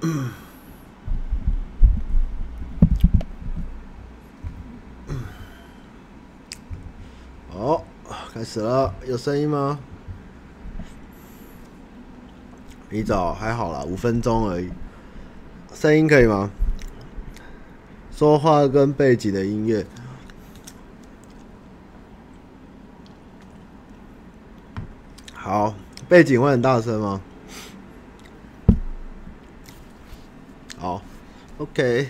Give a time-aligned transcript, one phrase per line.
[7.50, 7.84] 好，
[8.32, 9.78] 开始了，有声音吗？
[12.88, 14.70] 你早，还好啦，五分钟而已。
[15.74, 16.48] 声音可以吗？
[18.10, 19.84] 说话跟背景的音乐。
[25.34, 25.74] 好，
[26.08, 27.20] 背景会很大声吗？
[30.78, 31.02] 好
[31.80, 32.08] ，OK，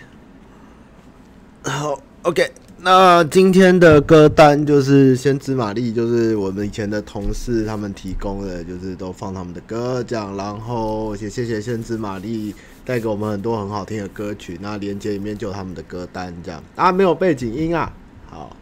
[1.62, 2.52] 好，OK。
[2.82, 10.36] 那今天的歌单就是先知玛丽，就是我们以前的同事他们提供的，就是都放他们的歌这样。
[10.36, 14.58] 然后也谢谢先知玛丽带给我们很多很好听的歌曲。
[14.60, 16.62] 那链接里面就有他们的歌单这样。
[16.74, 17.92] 啊，没有背景音啊。
[18.26, 18.56] 好，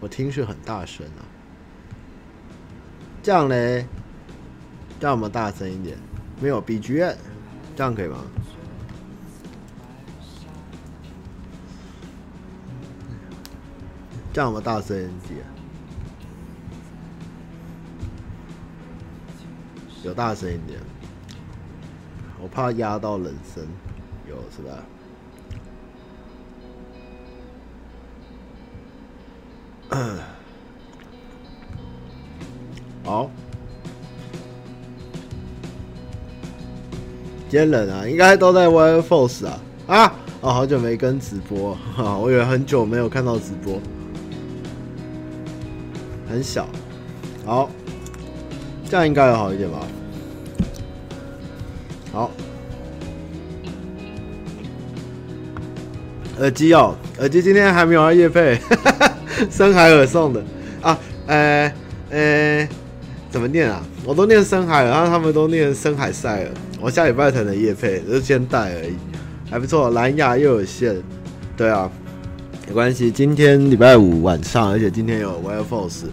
[0.00, 1.20] 我听是很大声啊。
[3.22, 3.86] 这样嘞。
[4.98, 5.98] 这样我们大声一点，
[6.40, 7.14] 没有 BGM，
[7.76, 8.18] 这样可以吗？
[14.36, 15.40] 这样我们大声一点，
[20.02, 20.78] 有大声一点，
[22.42, 23.66] 我怕压到人声，
[24.28, 24.84] 有是吧？
[33.04, 33.30] 好。
[37.48, 40.12] 今天冷啊，应该都在 Wire Force 啊啊！
[40.42, 43.80] 哦，好久没跟直播哈，我以为很久没有看到直播，
[46.28, 46.68] 很小，
[47.44, 47.70] 好，
[48.88, 49.78] 这样应该有好一点吧？
[52.12, 52.30] 好，
[56.38, 59.12] 耳机哦，耳机今天还没有业配，哈哈，
[59.50, 60.42] 深海尔送的
[60.80, 61.72] 啊，呃
[62.10, 62.68] 呃，
[63.30, 63.82] 怎么念啊？
[64.04, 66.50] 我都念深海，然后他们都念深海塞尔。
[66.80, 68.94] 我下礼拜才能业配，就先带而已，
[69.50, 69.90] 还不错。
[69.90, 71.02] 蓝牙又有线，
[71.56, 71.90] 对啊，
[72.66, 73.10] 没关系。
[73.10, 76.04] 今天礼拜五晚上，而且今天有 Wire Force，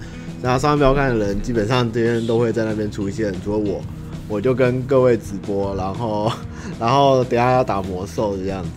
[0.42, 3.34] 那上面要看的人，基本上今天都会在那边出现。
[3.44, 3.82] 除了我，
[4.28, 6.32] 我就跟各位直播，然后，
[6.80, 8.70] 然后等下要打魔兽这样子。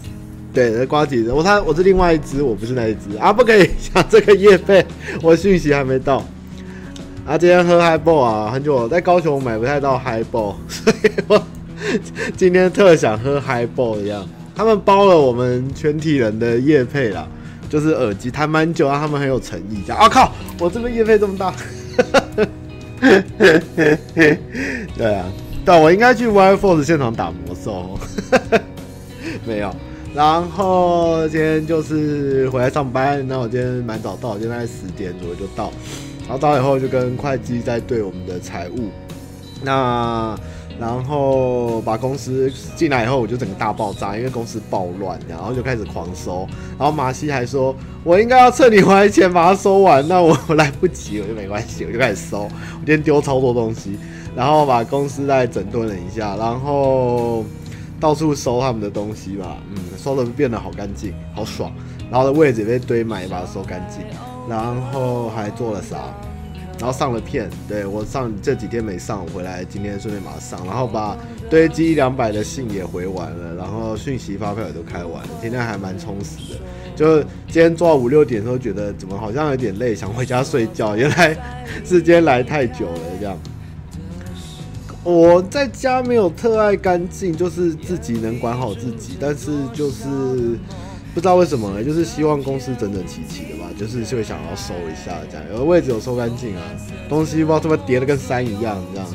[0.55, 4.85] 对，瓜子，我他我是另外一只，我不是那一只啊，不可以讲这个业配，
[5.23, 6.25] 我讯息还没到。
[7.27, 11.43] 啊，今天喝 Highball 啊，很久在高雄买不太到 Highball， 所以我。
[12.37, 17.29] 今天特想喝 Highball 一样，他们包了我们全体人的业配啦，
[17.69, 19.83] 就是耳机，谈蛮久啊，他们很有诚意。
[19.87, 21.55] 这样，啊靠，我这边业配这么大，
[24.97, 25.27] 对啊，
[25.65, 27.99] 对，我应该去 Wire Force 现场打魔兽，
[29.45, 29.75] 没有。
[30.15, 35.71] 然后今天就是回来上班，那我今天蛮早到，今天大概十点左右就到，
[36.23, 38.91] 然后到以后就跟会计在对我们的财务，
[39.63, 40.39] 那。
[40.79, 46.47] 然后把公司进来以后，我就整个大爆炸，因为公司暴乱，然后就开始狂收。
[46.79, 52.43] 然后马西还说，我应该要趁你回来前把它收完，那我来不及，我就没关系，我就开始收。
[52.43, 53.99] 我今天丢超多东西，
[54.35, 57.45] 然后把公司再整顿了一下，然后
[57.99, 61.73] 到处收他们的东西吧，嗯，收的变得好干净，好爽。
[62.11, 64.05] 然后的位置也被堆满，也把它收干净。
[64.49, 65.97] 然后还做了啥？
[66.79, 71.17] 然后上了片，对，我上这几天没上，我回来今天顺便马上上，然后把
[71.49, 76.61] 堆积一两百的信也回完了，然后讯息发票也都开完了，今天还蛮充实的。
[76.95, 80.95] 就今天做到五六点的时候，觉得怎么好像有点累，想回家睡觉。
[80.97, 81.35] 原来
[81.85, 83.37] 是今天来太久了，这样。
[85.03, 90.59] 我在家没有特爱干净，就是自己能管好自己，但是就是。
[91.17, 96.63] 不知道为什么呢，就是希望公司整整齐齐的吧，就是就会想要收一下这样，有的位置有收干净啊，
[97.09, 99.09] 东西不知道这么叠的跟山一样这样。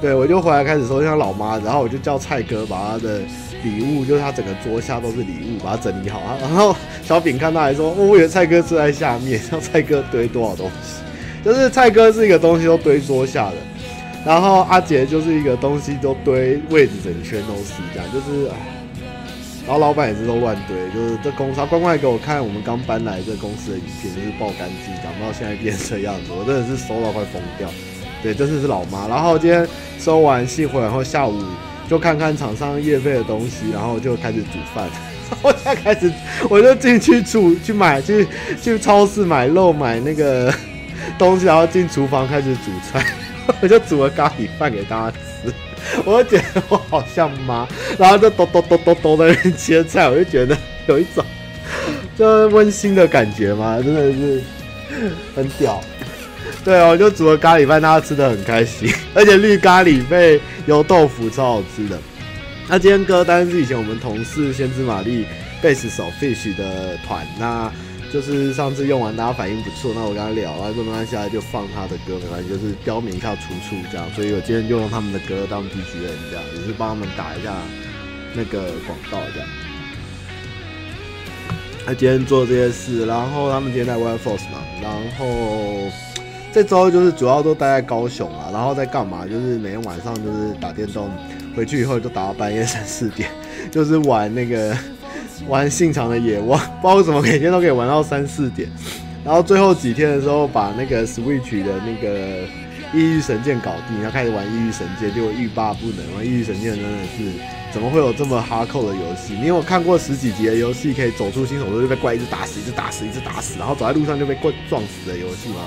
[0.00, 3.18] 对，我就回来开始收，像老妈，然后我就叫蔡哥把他的
[3.64, 6.38] 礼物，就是他整个桌下都是礼物，把它整理好啊。
[6.40, 11.02] 然后小饼看到还说，哦，我以为蔡哥坐在下面，像蔡哥堆多少东西，
[11.44, 13.56] 就是蔡哥是一个东西都堆桌下的，
[14.24, 18.48] 然后阿杰就是一个东西都堆位置整圈都是这样，就是。
[19.66, 27.68] 然后老板也是都乱堆，就是这公司他乖乖给我看我们刚搬来这公司的影片，就是爆干净，讲到现在变这样子，我真的是收到快疯掉。
[28.22, 29.08] 对，真的是老妈。
[29.08, 29.66] 然后今天
[29.98, 31.42] 收完信回来后，下午
[31.88, 34.86] 就看看厂商业费的东西，然后就开始煮饭。
[35.40, 36.12] 我现在开始，
[36.50, 38.28] 我就进去煮去买去
[38.60, 40.52] 去超市买肉买那个
[41.18, 43.02] 东西，然后进厨房开始煮菜，
[43.62, 45.52] 我就煮了咖喱饭给大家吃。
[46.04, 47.66] 我就觉得我好像妈，
[47.98, 51.24] 然后就咚咚咚咚咚在那切菜，我就觉得有一种
[52.18, 54.42] 就是温馨的感觉嘛，真的是
[55.34, 55.80] 很屌。
[56.64, 61.98] 对哦，我就煮了咖喱饭，大家吃的很开心，而且绿咖喱配油豆腐超好吃的。
[62.68, 65.26] 那今天歌单是以前我们同事先知玛丽
[65.60, 67.70] 贝斯手 Fish 的团，那
[68.14, 77.52] 就是上次用完大家反应不错，那我跟他聊，然后说没关系，就放他的歌没关系，就是标明一下出处这样，所以我今天就用他们的歌当 BGM 这样，也是帮他们打一下
[78.32, 79.48] 那个广告这样。
[81.84, 85.90] 他今天做这些事，然后他们今天在 w i Force 嘛，然后
[86.52, 89.26] 这周就是主要都待在高雄啊，然后在干嘛？
[89.26, 91.10] 就是每天晚上就是打电动。
[91.56, 93.30] 回去以后就打到半夜三四点，
[93.70, 94.76] 就是玩那个
[95.48, 98.68] 玩信长的野望，不知道为什么每天都可以玩到三四点。
[99.24, 102.46] 然后最后几天的时候，把那个 Switch 的那个
[102.92, 106.14] 异域神剑搞定，然后开始玩异域神剑，结果欲罢不能。
[106.16, 107.32] 玩异域神剑真的是
[107.72, 109.34] 怎么会有这么哈扣的游戏？
[109.40, 115.64] 你有看过十几集的游戏可以走出新手村就被怪一直打死，一直打死，一直打死，然后走在路上就被怪撞死的游戏吗？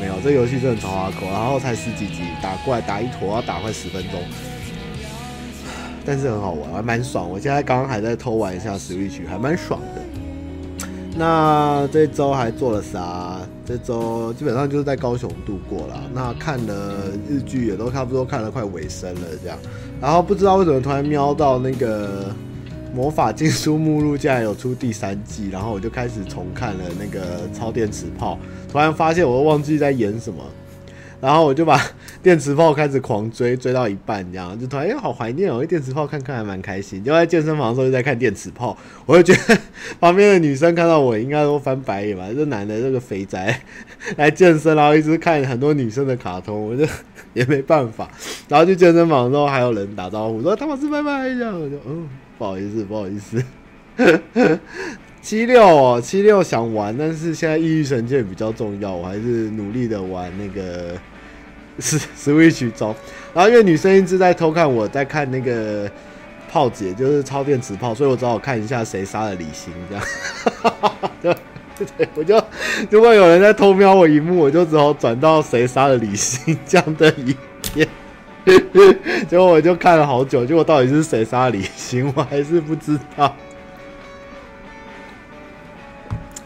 [0.00, 1.26] 没有，这游戏真的超哈扣。
[1.26, 4.20] 然后才十几集打怪打一坨要打快十分钟。
[6.08, 7.28] 但是很好玩，还蛮爽。
[7.28, 10.00] 我现在刚刚还在偷玩一下 Switch，还蛮爽的。
[11.14, 13.40] 那这周还做了啥？
[13.66, 16.00] 这周基本上就是在高雄度过了。
[16.14, 19.58] 那看了日剧也都差不多看了快尾声了，这样。
[20.00, 22.24] 然后不知道为什么突然瞄到那个
[22.94, 28.38] 《魔法禁书目录》竟然有出第三季，然后我就开始重看了那个《超电磁炮》，
[28.72, 30.42] 突然发现我都忘记在演什么。
[31.20, 31.80] 然后我就把
[32.22, 35.54] 电磁炮开始狂追，追到一半这样，就突然哎，好怀念哦！
[35.54, 37.02] 因为电磁炮看看还蛮开心。
[37.02, 38.76] 就在健身房的时候就在看电磁炮，
[39.06, 39.60] 我就觉得
[39.98, 42.24] 旁边的女生看到我应该都翻白眼吧。
[42.34, 43.60] 这男的这个肥宅
[44.16, 46.86] 来健身，然后一直看很多女生的卡通，我就
[47.34, 48.08] 也没办法。
[48.48, 53.42] 然后去健身房的时候还有人打招呼说：“汤玛斯拜拜。”这样我就嗯，不好意思，不好意思。
[55.20, 60.94] 七六哦，七六想玩，但是现在异域神剑比较重要，我还是努力的玩那个
[61.80, 62.94] Switch 中。
[63.34, 65.90] 然后因为女生一直在偷看我在看那个
[66.50, 70.04] 炮姐，就是超电磁炮，所以我只好看一下谁杀了李星这样。
[71.96, 72.42] 对，我就
[72.90, 77.86] 如果有人在偷瞄我一幕，我就只好转到谁杀了李星这样的影片。
[79.28, 83.36] 结果我就看了好久，结果到底是谁杀了李星，我还是不知道。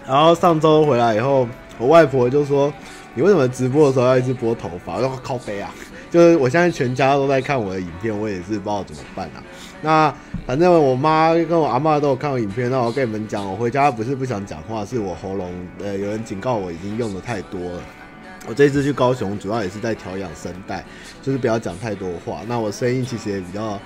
[0.07, 2.73] 然后上周回来以后，我外婆就说
[3.15, 5.73] ：“你为什么直播的时候要一直拨头发？”我说：“靠背啊！”
[6.11, 9.43] 就是我现在全家都在看我的影片，我也是不知道怎么办啊。
[9.81, 10.15] 那
[10.47, 12.71] 反正我妈跟我阿嬷都有看我影片。
[12.71, 15.51] 那我跟你们讲，我回家不是不想讲话，是我喉咙
[15.83, 17.81] 呃有人警告我已经用的太多了。
[18.47, 20.85] 我这次去高雄，主要也是在调养声带，
[21.23, 22.41] 就是不要讲太多话。
[22.47, 23.79] 那我声音其实也比较。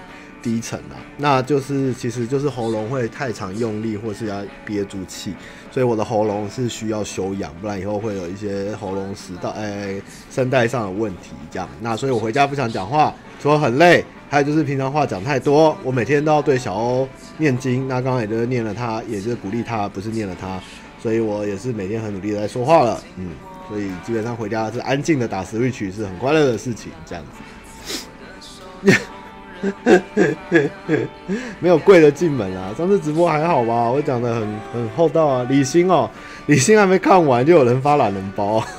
[0.42, 5.34] 低沉啊，那就是其实就是喉咙会太常用力，或是要憋住气，
[5.76, 10.00] 所以我的喉咙是需要休养，不然以后会有一些喉咙食道、诶
[10.30, 11.32] 声带上的问题。
[11.50, 15.76] 这样，那所以我回家不想讲话，除了很累，还有就是平常话讲太多。
[15.82, 17.06] 我每天都要对小欧
[17.36, 20.58] 念经，那刚刚也就是念了他，也就是鼓励他，不是念了他，
[21.02, 22.98] 所以我也是每天很努力的在说话了。
[23.18, 23.32] 嗯，
[23.68, 27.22] 所以基本上回家是安静的打 Switch 是很快乐的事情，这样
[28.82, 28.98] 子。
[31.60, 32.74] 没有跪着进门啊！
[32.76, 33.90] 上次直播还好吧？
[33.90, 34.42] 我讲的很
[34.72, 35.46] 很厚道啊。
[35.48, 36.10] 李星哦，
[36.46, 38.62] 李星还没看完就有人发懒人包。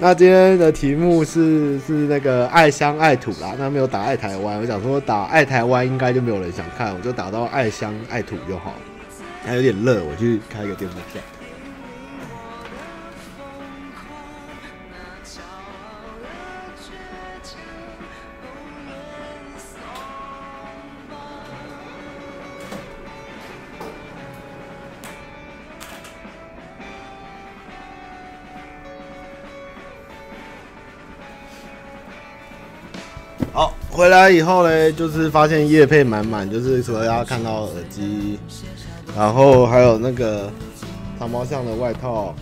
[0.00, 4.60] 那今天的题目是是那个爱乡爱土啦，那没有打爱台湾。
[4.60, 8.78] 我想说打爱台湾应该就没有人想看，我就打到爱乡爱土就好了。
[9.44, 11.20] 还有点热，我去开个电风扇。
[33.98, 38.38] 回来以后呢，就是发现叶配满满，就是除了大家看到耳机，
[39.16, 40.48] 然后还有那个
[41.18, 42.32] 长毛象的外套，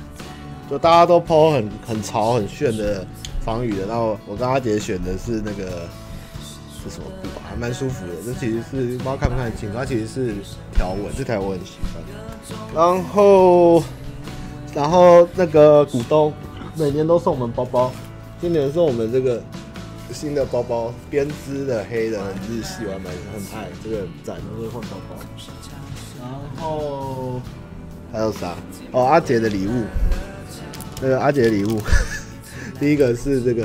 [0.71, 3.07] 就大家都 po 很很潮很炫的
[3.41, 3.87] 防雨的。
[3.87, 5.89] 然后我跟阿杰选的是那个
[6.85, 7.49] 是什么布啊？
[7.49, 8.13] 还蛮舒服的。
[8.27, 10.35] 这其实是不知道看不看得清，它其实是
[10.75, 12.03] 条纹，这条我很喜欢。
[12.75, 13.83] 然后，
[14.75, 16.31] 然后那个股东
[16.75, 17.91] 每年都送我们包包，
[18.43, 19.43] 今年送我们这个。
[20.13, 25.17] 新的包包，编织的黑的，很日系，我还蛮很爱，这个展，都会换包包。
[26.19, 27.41] 然后
[28.13, 28.55] 还有啥？
[28.93, 29.85] 哦，阿杰的礼物，
[31.03, 31.81] 那个阿杰的礼物，
[32.81, 33.65] 第一个是这个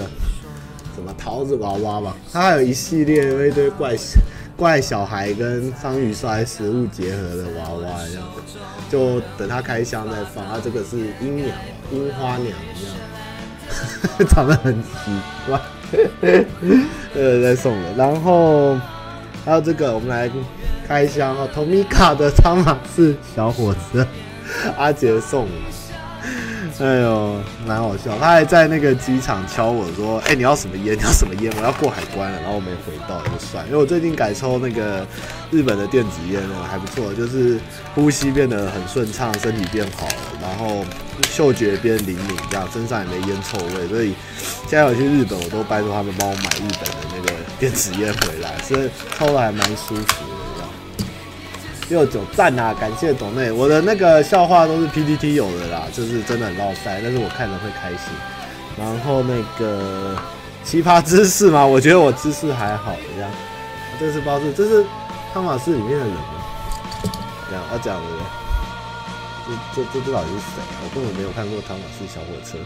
[0.94, 2.16] 什么桃子娃娃吧？
[2.32, 3.96] 它还有一系列一堆怪
[4.58, 8.58] 怪小孩跟章鱼烧食物结合的娃娃这样子，
[8.90, 10.62] 就等它开箱再放。
[10.62, 11.56] 这个是樱鸟，
[11.92, 14.90] 樱花鸟一样， 长得很奇
[15.48, 15.60] 怪。
[17.14, 17.94] 呃，在送的。
[17.98, 18.78] 然后
[19.46, 20.30] 还有这个，我们来
[20.88, 24.06] 开箱哦，Tomica 的汤马是小伙子，
[24.78, 25.52] 阿杰送的。
[26.80, 27.36] 哎呦，
[27.68, 28.18] 蛮好笑。
[28.18, 30.98] 他还在那个机场敲我说：“哎、你要什么烟？
[30.98, 31.54] 你要什么烟？
[31.60, 33.64] 我要过海关了。”然后我没回到，就算。
[33.68, 35.06] 因为我最近改抽那个
[35.52, 37.60] 日本的电子烟了，还不错，就是
[37.94, 40.84] 呼吸变得很顺畅，身体变好了，然后
[41.30, 43.88] 嗅觉变灵敏，这样身上也没烟臭味。
[43.88, 44.14] 所以
[44.68, 50.26] 现在我去日本，我都拜托他们帮我买日本的那个电子烟回来，所以抽的还蛮舒服
[50.58, 50.64] 的。
[51.90, 52.74] 六九赞啊！
[52.80, 58.14] 感谢董内，我的那个笑话都是 PTT 有的啦，就是真的很烙赛，但是我看了会开心。
[58.78, 60.16] 然后那个
[60.64, 63.30] 奇葩知识嘛，我觉得我知识还好，这样。
[64.00, 64.86] 这是包是，这是
[65.34, 66.24] 汤玛士里面的人吗？
[67.50, 68.20] 这样要讲的人，
[69.76, 70.64] 这这这这到底是谁？
[70.84, 72.58] 我根本没有看过汤玛士小火车。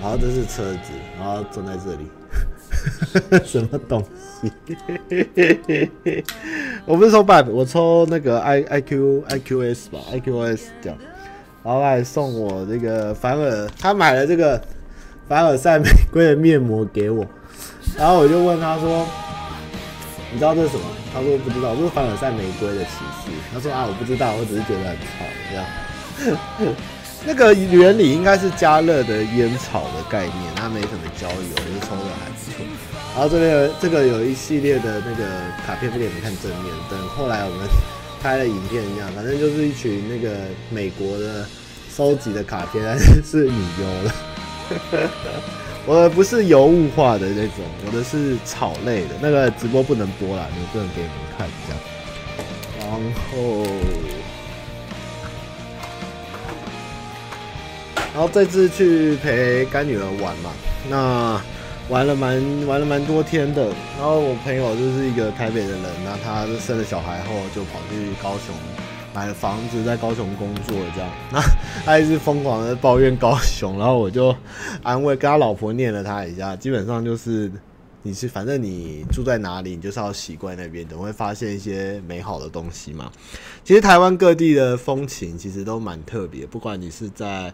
[0.00, 2.08] 然后这是车子，然后坐在这里。
[3.44, 4.50] 什么东西？
[6.86, 10.96] 我不是抽 B，我抽那个 i i q i q s 吧，i q s 这样，
[11.62, 14.58] 然后还送我这个凡尔，他买了这个
[15.28, 17.26] 凡尔赛玫瑰的面膜给我，
[17.98, 19.06] 然后我就问他说，
[20.32, 20.84] 你知道这是什么？
[21.12, 23.32] 他说不知道，这是凡尔赛玫瑰的骑士。
[23.52, 25.66] 他说啊，我不知道，我只是觉得很潮，这样。
[27.26, 32.64] 那个原理应该是加热的烟草的概念，它没什么焦油，就是抽的还不错。
[33.14, 35.24] 然后这边有这个有一系列的那个
[35.66, 37.68] 卡片，不给你们看正面，等后来我们
[38.22, 40.34] 拍了影片一样，反正就是一群那个
[40.70, 41.44] 美国的
[41.94, 45.10] 收集的卡片，但是是女优的。
[45.86, 49.10] 我的不是油雾化的那种，我的是草类的。
[49.20, 51.80] 那个直播不能播啦，你不能给你们看这样。
[52.78, 52.90] 然
[53.30, 53.66] 后。
[58.12, 60.50] 然后这次去陪干女儿玩嘛，
[60.88, 61.40] 那
[61.88, 63.66] 玩了蛮玩了蛮多天的。
[63.96, 68.54] 然后我朋友就是一个台北的人，那他生了小孩后就跑去高雄
[69.14, 71.10] 买了房子，在高雄工作这样。
[71.32, 71.40] 那
[71.86, 74.34] 他一直疯狂的抱怨高雄，然后我就
[74.82, 77.50] 安慰跟他老婆念了他一下，基本上就是
[78.02, 83.10] 你是反正你住在哪里，你就是要习惯那边，总会发现一些美好的东西嘛。
[83.64, 87.52] 其实台湾各地的风情其实都蛮特别，不管你是在。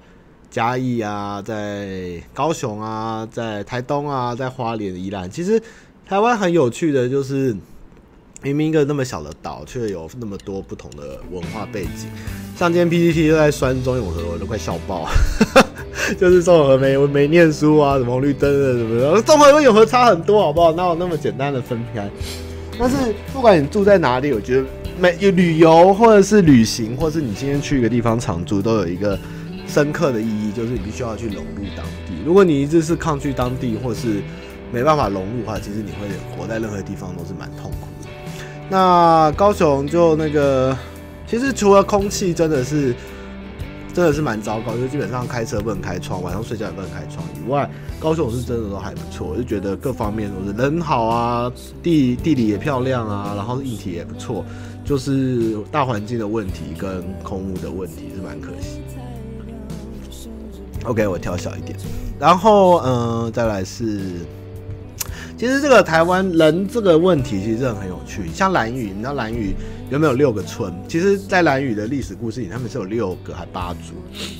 [0.56, 5.62] 嘉义啊，在高雄啊，在台东啊，在花莲、宜兰，其实
[6.08, 7.54] 台湾很有趣的就是，
[8.40, 12.08] 明明一个那么小的岛，却有那么多不同的文化背景。
[12.56, 15.06] 像今天 PPT 都在酸中永和，我都快笑爆。
[16.18, 20.72] 就是中永和没没念书啊，什么红绿灯的什么的，中和跟永和差很多，好不好？
[20.72, 22.08] 哪有那么简单的分开？
[22.78, 22.96] 但是
[23.30, 24.64] 不管你住在哪里，我觉得
[24.98, 29.18] 每有旅游或者是旅行，或是你今天去一个地方常住，都有一个。
[29.66, 32.14] 深刻的意义就是你必须要去融入当地。
[32.24, 34.22] 如果你一直是抗拒当地，或是
[34.72, 38.08] 没办法融入的话，其实你会活在任何地方都是蛮痛苦的。
[38.68, 40.76] 那高雄就那个，
[41.26, 42.94] 其实除了空气真的是
[43.92, 47.70] 真的是蛮糟糕，就基本上开车不能开窗，晚上睡觉也不能开窗以外，
[48.00, 49.28] 高雄是真的都还不错。
[49.28, 54.44] 我就觉得各方面都是人好啊，地地理也漂亮啊，然后硬体也不错，
[54.84, 58.80] 就是大环境的问题跟空污的问题是蛮可惜。
[60.84, 61.76] OK，我调小一点。
[62.18, 64.00] 然后，嗯、再来是，
[65.36, 68.28] 其实这个台湾人这个问题其实真的很有趣。
[68.32, 69.54] 像兰屿，你知道兰屿
[69.90, 70.72] 有没有六个村？
[70.88, 73.94] 其实，在兰屿的历史故事里，他们是有六个还八族。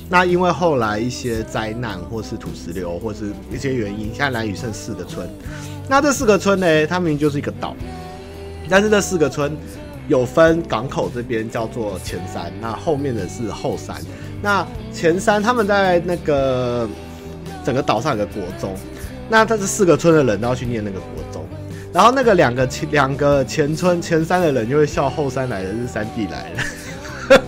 [0.09, 5.29] 那因为后来一些灾难，或是土石流，或是一些原因，现在兰屿剩四个村。
[5.89, 7.75] 那这四个村呢，它明明就是一个岛，
[8.69, 9.55] 但是这四个村
[10.07, 14.01] 有分港口这边叫做前山，那后面的是后山。
[14.41, 16.87] 那前山他们在那个
[17.65, 18.75] 整个岛上有个国中，
[19.29, 21.43] 那他是四个村的人都要去念那个国中，
[21.91, 26.51] 然后那个两个前两个前村前山的人就会笑后山来的是山地来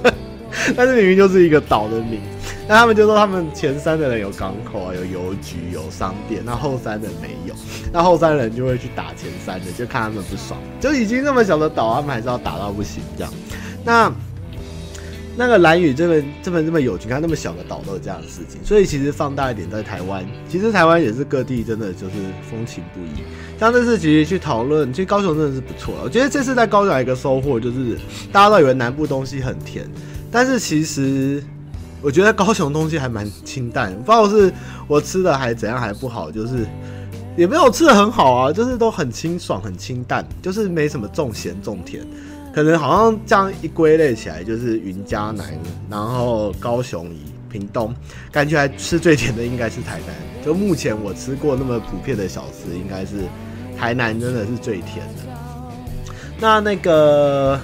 [0.02, 0.14] 的，
[0.76, 2.20] 但是明明就是一个岛的名，
[2.68, 7.54] 那他们就说他们前山的人有港口啊，有邮局，有商店，那后山的没有，
[7.94, 13.34] 那后山的人就会去打前山的，就看他们不爽，就已经那么小的岛，他们还是要打到不行这样，
[13.86, 14.12] 那。
[15.40, 22.16] 那个兰屿这边这边这么有趣，看那么小的岛都有这样的事情，所以其实放大一点，在台湾，其实台湾也是各地真的就是
[22.52, 23.24] 风情不一。
[23.58, 25.94] 像这次其实去讨论，其实高雄真的是不错。
[26.04, 27.98] 我觉得这次在高雄有一个收获就是，
[28.34, 29.90] 大家都以为南部东西很甜，
[30.30, 31.42] 但是其实
[32.02, 34.52] 我觉得高雄东西还蛮清淡，不知道是
[34.90, 36.68] 我吃的还怎样还不好，就是
[37.38, 42.06] 也没有吃的很好啊，就是都很清爽很清淡，就是没什么重咸重甜。
[42.52, 45.46] 可能好像这样一归类起来，就是云嘉南，
[45.90, 47.94] 然后高雄以屏东，
[48.32, 50.16] 感觉还吃最甜的应该是台南。
[50.44, 53.18] 就目前我吃过那么普遍的小吃，应该是
[53.78, 55.24] 台南真的是最甜的。
[56.40, 57.60] 那那个，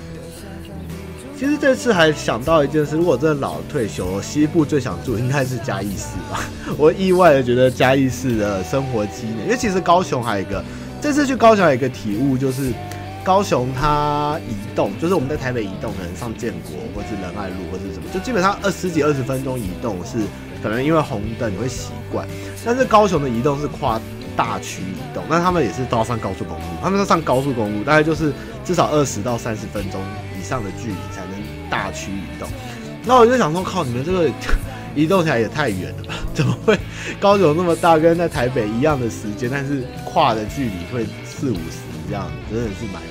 [1.37, 6.41] 其实这次还想到一件事，如果真的老退休，西部最想住应该是嘉义市吧。
[6.77, 10.63] 我意外的觉得嘉义市的生活机能，因为其实高雄还有一个，
[11.01, 12.71] 这次去高雄还有一个体悟就是。
[13.25, 20.19] 高雄它移动，就是我们在台北移动，可能上建国或是仁爱路或是什么，就基本上二十几二十分钟移动是
[20.61, 22.27] 可能因为红灯你会习惯，
[22.63, 23.99] 但是高雄的移动是跨
[24.37, 28.31] 大区移动，那他们也是都要上高速公路，他们要上高速公路，大概就是
[28.63, 29.99] 至少二十到三十分钟
[30.39, 32.47] 以上的距离才能大区移动。
[33.03, 34.29] 那我就想说，靠，你们这个
[34.93, 36.13] 移动起来也太远了吧？
[36.35, 36.77] 怎么会
[37.19, 43.01] 高雄那么大，跟在台北一样的时间，但是跨的距离会四五十这样，真的是蛮。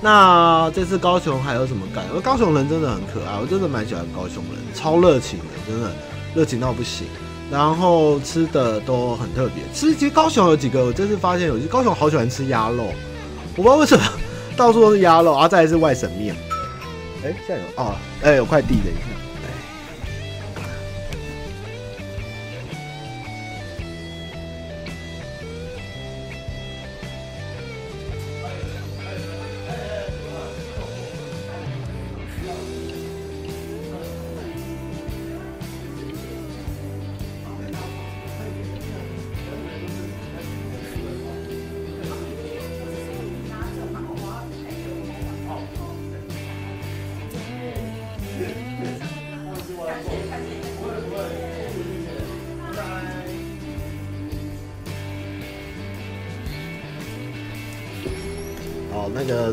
[0.00, 2.20] 那这次高雄还有什么感我？
[2.20, 5.90] 高雄人真的很可爱，我真的蛮喜欢高雄人，超热情的，真的
[6.34, 7.06] 热情到不行。
[7.50, 12.84] 然后吃的都很特别，吃其实高雄有几个，我这次发现有，高雄好喜欢吃鸭肉，
[13.56, 14.04] 我不知道为什么
[14.54, 16.36] 到处都是鸭肉，然后再来是外省面。
[17.24, 18.90] 哎，现在有啊，哎，有块地的，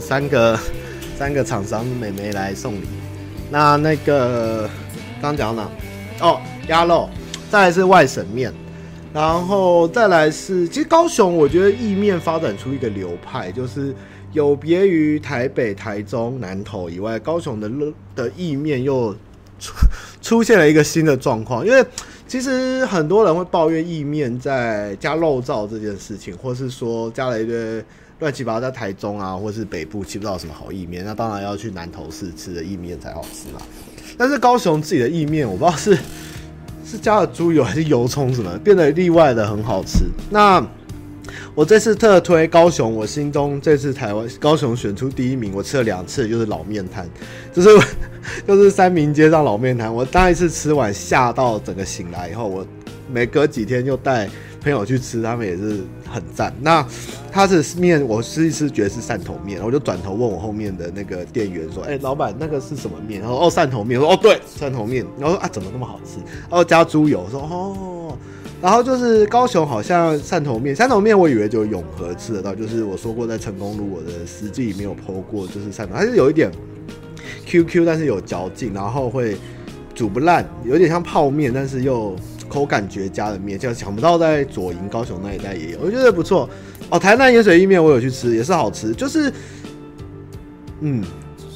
[0.05, 0.59] 三个
[1.17, 2.81] 三个厂商的美眉来送礼，
[3.49, 4.69] 那那个
[5.19, 5.69] 刚讲到哪？
[6.27, 7.09] 哦，鸭肉，
[7.49, 8.53] 再来是外省面，
[9.11, 13.95] 然后再来是，其实高雄我觉得意面发展出一个流派，就是
[14.31, 17.71] 有别于台北、台中、南投以外，高雄的
[18.15, 19.11] 的意面又
[19.57, 19.73] 出
[20.21, 21.83] 出现了一个新的状况，因为
[22.27, 27.81] 其实很多人会抱怨意面在加肉燥这件事情，或是说加了一个。
[28.19, 33.61] 乱七八糟，在台中啊，或是北部吃不到什么好意面，那当然要去南投市吃的意面才好吃嘛。
[34.17, 35.97] 但是高雄自己的意面，我不知道是
[36.85, 40.05] 是加了猪油还是油葱什么，变得例外的很好吃。
[40.29, 40.65] 那
[41.53, 47.09] 我这次特推高雄，我心中这次台湾高雄选出第一名，我吃了两次，就是老面摊，
[47.53, 47.69] 就是
[48.47, 49.93] 就是三民街上老面摊。
[49.93, 52.65] 我当一次吃完吓到整个醒来以后，我
[53.11, 54.29] 每隔几天就带
[54.61, 56.53] 朋友去吃，他们也是很赞。
[56.61, 56.85] 那
[57.35, 63.99] 他的面，我试一试觉得是汕头面，我就转头问我后面的那个店员说：“哎、老板，那个是什么面？”然后哦，汕头面。
[63.99, 67.27] 说：“哦，对，汕头面。”然后说：“啊，怎么那么好吃？”然后加猪油。
[67.29, 68.17] 说：“哦。”
[68.63, 76.49] 然后就是高雄好像汕头面，汕头面我以为就永和吃得到，就是我说过在成功路我的实际里没有剖过，就是汕头，它是有一点
[77.45, 79.35] QQ，但是有嚼劲，然后会
[79.93, 82.15] 煮不烂，有点像泡面，但是又。
[82.49, 86.49] 口感绝佳的面，就想不到在左营高雄那一带也有，我觉得不错
[86.89, 86.99] 哦。
[86.99, 89.31] 台南盐水意面我有去吃，也是好吃，就是
[90.81, 91.03] 嗯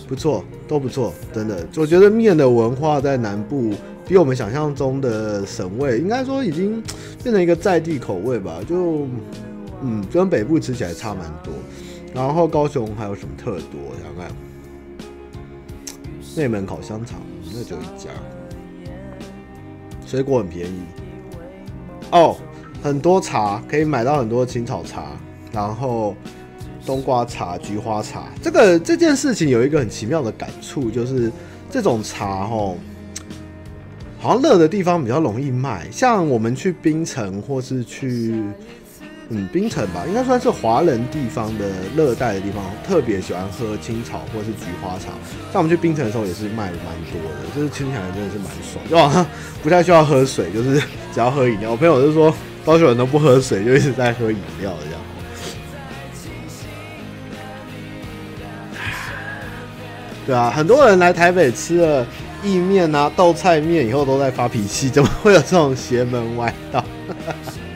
[0.07, 1.67] 不错，都不错，真的。
[1.77, 3.73] 我觉得面的文化在南部
[4.07, 6.81] 比我们想象中的省味，应该说已经
[7.23, 8.59] 变成一个在地口味吧。
[8.67, 9.07] 就
[9.81, 11.53] 嗯，跟北部吃起来差蛮多。
[12.13, 13.79] 然后高雄还有什么特多？
[14.03, 14.35] 想看
[16.35, 17.19] 内门烤香肠，
[17.53, 18.09] 那就一家。
[20.09, 20.79] 水果很便宜
[22.11, 22.35] 哦，
[22.81, 25.03] 很多茶可以买到很多青草茶，
[25.51, 26.15] 然后
[26.83, 28.23] 冬瓜茶、菊花茶。
[28.41, 31.31] 这个这件事情有一个很奇妙的感触，就是
[31.69, 32.75] 这种茶哦，
[34.17, 35.87] 好像热的地方比较容易卖。
[35.91, 38.43] 像我们去冰城或是去。
[39.31, 41.65] 嗯，槟城吧，应该算是华人地方的
[41.95, 45.09] 热带的地方，特别喜欢喝青草或是菊花茶。
[45.53, 49.23] 像我们去槟城的时候，也是卖的蛮多的，就是听起来真的是蛮爽，就好像
[49.61, 50.79] 不太需要喝水，就是
[51.13, 51.69] 只要喝饮料。
[51.69, 52.33] 我朋友就说，
[52.65, 55.01] 高雄人都不喝水，就一直在喝饮料这样。
[60.25, 62.03] 对啊，很多人来台北吃了
[62.43, 66.83] 意面啊、豆菜面以后，都在发脾气，怎么会有这种邪门歪道？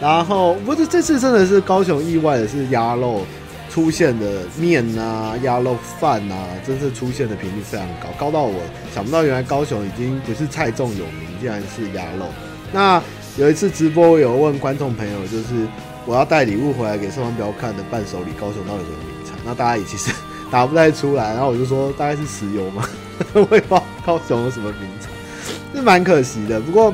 [0.00, 3.22] 然后不是这次真的是高雄意外的是鸭肉
[3.68, 8.60] 出现的面啊，鸭肉饭啊，真是出现的频率非常高，高到我
[8.94, 12.26] 想不到原来高雄已经不是菜粽有名，竟然是鸭肉。
[12.72, 13.02] 那
[13.36, 15.66] 有一次直播我有问观众朋友，就是
[16.06, 19.36] 我要带礼物回来给上方彪看的伴手礼，高雄到底有什么名产？
[19.44, 20.10] 那大家也其实
[20.50, 22.82] 答不太出来，然后我就说大概是石油嘛，
[23.34, 25.10] 我也不知道高雄有什么名产。
[25.74, 26.58] 是蛮可惜的。
[26.58, 26.92] 不过，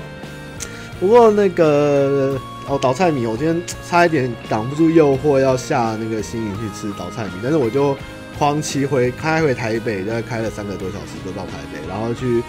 [1.01, 7.97] 不过那个哦，倒菜米，我今天差一点挡不住诱惑要下那个新营去吃倒菜米，但是我就
[8.37, 12.43] 狂骑回开回台北，大概开了三个多小时就到台北，然后去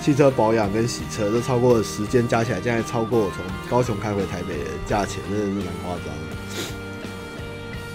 [0.00, 6.36] 汽车保养跟洗车，都超过了时间加起来，现在超过我从高雄开回台北的价钱，真的是蛮夸张的。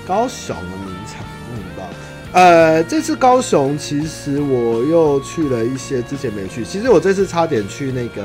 [0.06, 1.90] 高雄的名产，不知道。
[2.34, 6.64] 呃，这次高雄其实我又去了一些之前没去。
[6.64, 8.24] 其实我这次差点去那个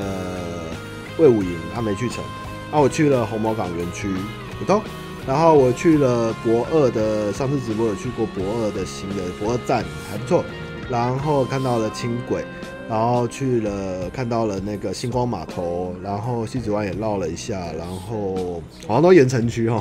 [1.17, 2.23] 魏武营，他没去成。
[2.71, 4.07] 啊，我去了红毛港园区，
[4.59, 4.81] 普通。
[5.27, 10.43] 然后我去了博二的，上次直播有去过博二的新的博二站，还不错。
[10.89, 12.43] 然后看到了轻轨。
[12.89, 19.79] 然后去了，看到了那个星光码头，然后西子湾也绕了一下，然后好像都盐城区哦。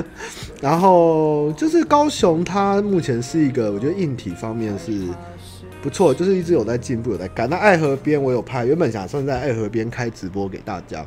[0.58, 5.08] 然后就是高雄，它目前是一个，我觉得硬体方面是
[5.82, 7.50] 不错，就是一直有在进步，有在干。
[7.50, 11.04] 那爱河边我有拍，原本想算在爱河边开直播给大家。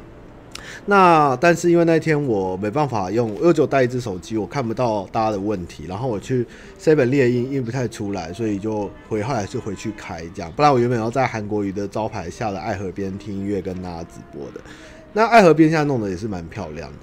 [0.85, 5.85] 那但是因为那天我没办法用，我只有带一只手机，我看不到大家的问题。
[5.87, 6.45] 然后我去
[6.79, 10.51] Seven 列印印不太出来，所以就回后来就回去开这样。
[10.53, 14.61] 不然我原本要在韩国瑜的招牌下的爱河边听音乐跟大家直播的。
[15.13, 16.97] 那爱河边现在弄得也是蛮漂亮的。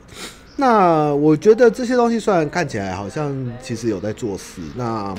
[0.56, 5.14] 那我觉得这些东西虽然看起来好像其实有在做事，那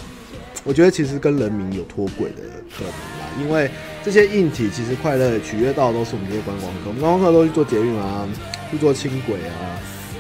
[0.64, 2.44] 我觉得其实跟人民有脱轨的
[2.76, 3.70] 可能啦，因为
[4.04, 8.28] 这些硬体其实快乐取悦到都是我们这些观光客，我们观光客都去做捷运啊，
[8.70, 9.80] 去坐轻轨啊，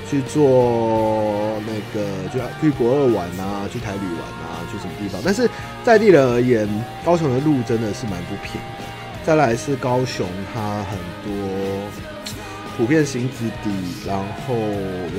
[0.10, 5.21] 去坐那个就去国二玩啊，去台旅玩啊，去什么地方？
[5.23, 5.49] 但是
[5.84, 6.67] 在地人而言，
[7.06, 8.86] 高雄的路真的是蛮不平的。
[9.25, 11.34] 再来是高雄，它很多。
[12.78, 13.69] 普遍行子底，
[14.08, 14.56] 然后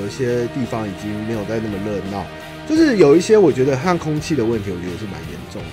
[0.01, 2.25] 有些地方已经没有再那么热闹，
[2.71, 5.69] 就是有一些我觉得像空气的问题，我觉得是蛮严重的。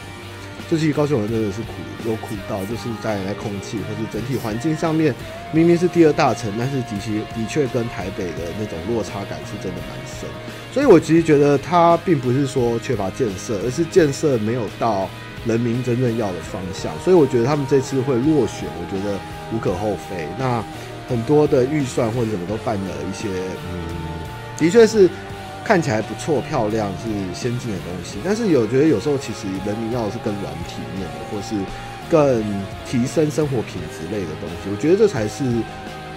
[0.67, 5.13] 就是高雄人真的是苦，有苦到就是在在空气或是整体环境上面，
[5.51, 10.27] 明明是第二大城，但是的确的确跟台北的那种落差感是真的蛮深。
[10.73, 15.07] 所以我其实觉得它并不是说缺乏建设，而是建设没有到
[15.45, 16.91] 人民真正要的方向。
[17.03, 19.19] 所以我觉得他们这次会落选，我觉得
[19.53, 20.27] 无可厚非。
[20.39, 20.63] 那。
[21.09, 23.29] 很多的预算或者什么都办了一些，
[23.71, 23.79] 嗯，
[24.57, 25.09] 的确是
[25.67, 28.19] 看起来不错、漂亮，是先进的东西。
[28.23, 31.55] 但是有觉得有时候其实人民要的是更软体面的，或是
[32.09, 32.41] 更
[32.89, 34.71] 提升生活品质类的东西。
[34.71, 35.43] 我觉得这才是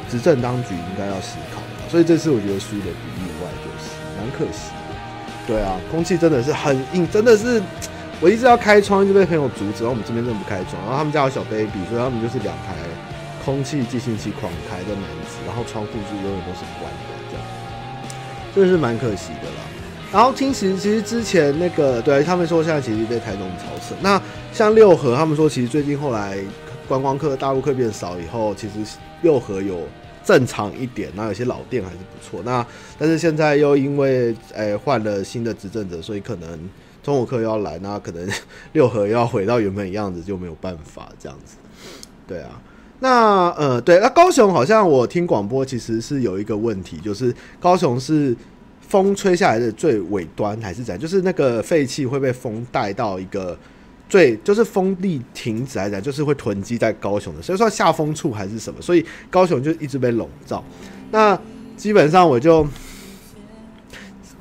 [0.09, 1.91] 执政当局应该要思考的。
[1.91, 4.95] 所以这次我觉得输的不意外，就是蛮可惜的。
[5.49, 7.61] 对啊，空气真的是很硬，真的是
[8.21, 12.75] 我一直要开窗，一直被朋友阻止，然后我们这边真的不开窗，然后他们家有小 baby，所以他们就是两台。
[13.41, 17.30] 空气净化器狂开的男子，然后窗户是永远都是关的，
[18.55, 19.63] 真的是蛮可惜的啦。
[20.13, 23.95] 然后听其实其实之前那个对他们说现在其实被台中超车。
[24.01, 24.21] 那
[24.53, 26.37] 像六合他们说其实最近后来
[26.89, 29.87] 观光客大陆客变少以后，其实六合有
[30.25, 32.43] 正常一点，那有些老店还是不错。
[32.45, 32.67] 那
[32.99, 36.69] 但是现在又因为诶换了新的执政者，所以可能
[37.05, 38.29] 中午客要来，那可能
[38.75, 41.55] 六合要回到原本的样子就没有办法这样子。
[42.27, 42.61] 对啊。
[43.01, 48.37] 那呃，对，那高雄好像我听广播，其实是有一个问题，就是高雄是
[48.81, 51.01] 风吹下来的最尾端还是怎样？
[51.01, 53.59] 就是那个废气会被风带到一个
[54.07, 56.03] 最，就是风力停止还是怎样？
[56.03, 58.83] 就是会囤积在高雄的，所以说下风处还是什么？
[58.83, 60.63] 所以高雄就一直被笼罩。
[61.11, 61.41] 那
[61.79, 62.67] 基本上我就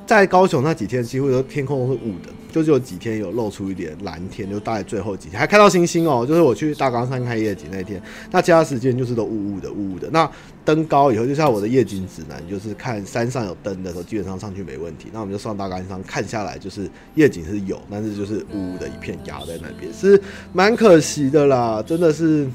[0.05, 2.29] 在高雄那几天，几乎都天空都是雾的。
[2.51, 6.25] 就是有几天有露出一点蓝天，就大概最后几天还看到星星哦。
[6.25, 10.09] 就是我去大冈山看夜景那一天，那其他时间就是都雾雾的、雾雾的。
[10.11, 10.29] 那
[10.65, 15.09] 登高以后，就像我的夜景指南，就是看山上有灯的时候，基本上上去没问题。
[15.13, 21.83] 那我们就上大冈山看下来，就是夜景是有，但是就是雾雾的一片压在那边，是蛮可惜的啦。
[21.85, 22.47] 真的是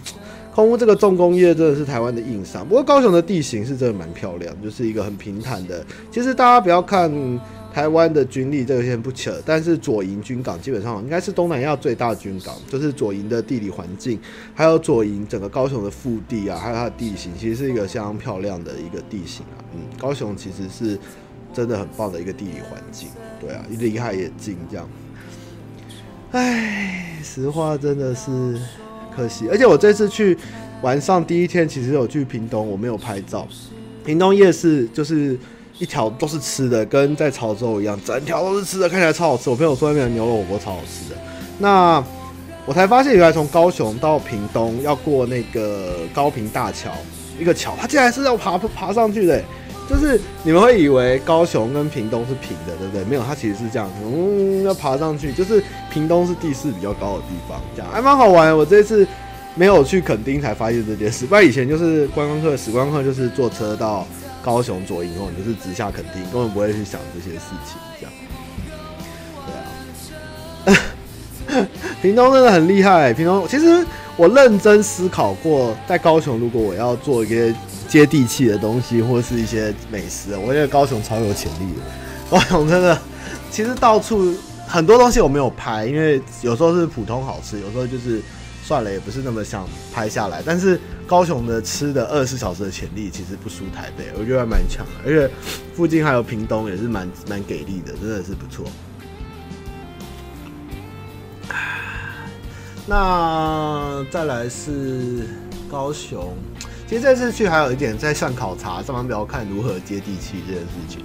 [0.54, 2.66] 空污这个重工业真的是台湾的硬伤。
[2.68, 5.84] 不过高雄的地形是真的蛮漂亮，就是一个很平坦的。
[6.10, 7.40] 其实大家不要看。
[7.74, 14.16] 台湾的军力这个先不扯，但是左营军港基本上应该是东南亚最大的军港，就是左营的地理环境，
[14.54, 19.58] 还有左营整个高雄的腹地啊，还有它的地形，其实是一个相当漂亮的一个地形啊。
[19.74, 20.96] 嗯，高雄其实是
[21.52, 23.08] 真的很棒的一个地理环境，
[23.40, 24.88] 对啊，离海也近，这样。
[26.30, 28.56] 唉，实话真的是
[29.16, 30.38] 可惜，而且我这次去
[30.82, 33.48] 晚上第一天其实有去屏东，我没有拍照。
[34.04, 35.36] 屏东夜市就是。
[35.78, 39.50] 一条都是吃的，跟在潮州一样，整条都是吃的，看起来超好吃。
[39.50, 41.16] 我朋友说那边的牛肉火锅超好吃的。
[41.58, 42.02] 那
[42.66, 46.90] 我才发现，原来从高雄到屏东要过那个高屏大桥，
[47.38, 49.42] 一个桥，它竟然是要爬爬上去的。
[49.86, 53.04] 就是你们会以为高雄跟屏东是平的，对不对？
[53.04, 55.30] 没有，它其实是这样，嗯，要爬上去。
[55.30, 58.56] 就是屏东是地势比较高的地方，这样还蛮好玩。
[58.56, 59.06] 我这次
[59.54, 64.06] 没有去垦丁才发现这件事，不然以前就是观光客，史观光客就是坐车到
[64.44, 68.12] 高雄左营后，你就是直下垦丁，根本不会去想这些事情，这样。
[70.66, 71.66] 对啊，
[72.02, 73.14] 屏东真的很厉害。
[73.14, 73.82] 屏东其实
[74.16, 77.54] 我认真思考过，在高雄如果我要做一些
[77.88, 81.80] 接地气的东西，或是一些美食，我觉得高雄超有潜力的。
[82.30, 82.98] 高雄真的，
[83.50, 84.34] 其实到处
[84.66, 88.20] 很多东西我没有拍，因为有时候是普通好吃，有时候就是。
[88.66, 90.42] 算了，也不是那么想拍下来。
[90.42, 94.92] 但是高雄的吃的二十四小时的潜力其实不输台北，我觉得还蛮强的。
[95.04, 95.30] 而且
[95.74, 98.64] 附近还有屏东，也是蛮蛮给力的，真的是不错。
[102.86, 105.28] 那再来是
[105.70, 106.34] 高雄，
[106.88, 111.02] 其实这次去还有一点在上考察上班不要看如何接地气这件事情，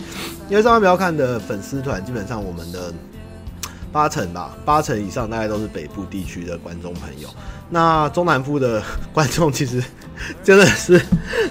[0.49, 2.93] 因为上班不要看的粉丝团基本上我们的。
[3.91, 7.29] 八成吧，八成以上大概都是北部地区的观众朋友。
[7.71, 8.81] 那中南部的
[9.13, 9.83] 观众其实
[10.43, 10.99] 真的是，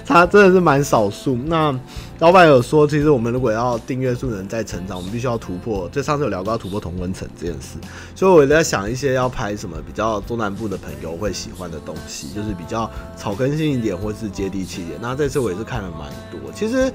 [0.05, 1.37] 他真的是蛮少数。
[1.45, 1.73] 那
[2.19, 5.87] 老板有说，其实我们如果要订阅数能再成长，我们必须要突破。
[5.89, 7.77] 就上次有聊过要突破同温层这件事，
[8.15, 14.99] 所以我在想一些要拍什么比较中南部的朋友会喜欢的东西，就是比较草根性一点或是接地气一点。
[15.01, 16.91] 那这次我也是看了蛮多，其实。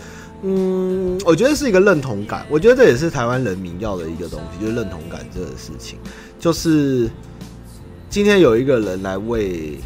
[0.46, 2.46] 嗯，我觉得是一个认同感。
[2.50, 5.98] 我觉得这也是台湾人民要的一个东西，就是认同感这个事情。
[6.38, 7.10] 就是
[8.10, 9.80] 今天有一个人来为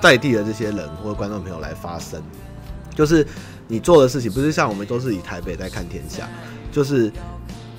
[0.00, 2.22] 在地的这些人或观众朋友来发声，
[2.94, 3.26] 就是
[3.66, 6.28] 你做的事情不是像我们都是以台北在看天下，
[6.70, 7.10] 就是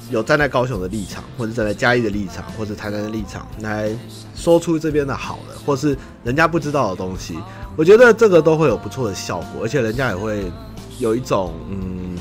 [0.09, 3.89] 有站在高雄的立场，或者站在嘉义的立场，或者台南的立场来
[4.35, 7.37] 说出这边的好的，或是人家不知道的东西。
[7.77, 10.51] 我觉得这个都会有不错的效果，而且人家也会。
[11.01, 12.17] 有一种嗯，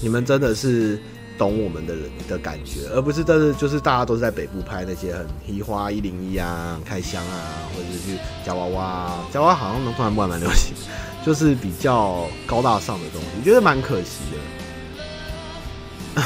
[0.00, 0.98] 你们真的是
[1.36, 10.72] 懂我们的人的感觉，而不是真的就是大家都是在北部拍那些很移花一零一啊、开箱啊，或者是去夹娃娃啊，夹娃娃好像能突然不蛮流行，
[11.26, 14.20] 就是比较高大上的东西，我觉得蛮可惜
[16.14, 16.22] 的。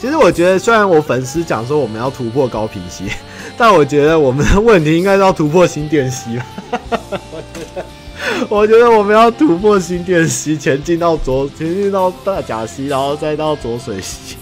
[0.00, 3.10] 其实我觉得，虽然我粉丝讲说我们要突破高屏溪，
[3.58, 6.46] 但我觉得我们的问题应该是要突破新店溪吧。
[8.48, 14.36] 我觉得我们要突破新店溪，前进到左，前进到大甲溪，然后再到浊水溪。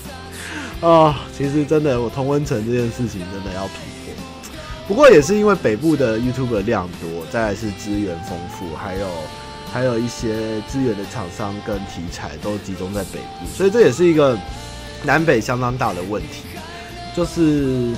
[0.81, 4.15] 啊，其实真的，我同温层这件事情真的要突破。
[4.87, 9.07] 不过也是因为北部的 YouTube 量多，再来是资源丰富，还有
[9.73, 14.39] 还有一些资源的厂商跟题材都集中在北部，所以这也是一个
[15.03, 16.45] 南北相当大的问题，
[17.17, 17.91] 就是。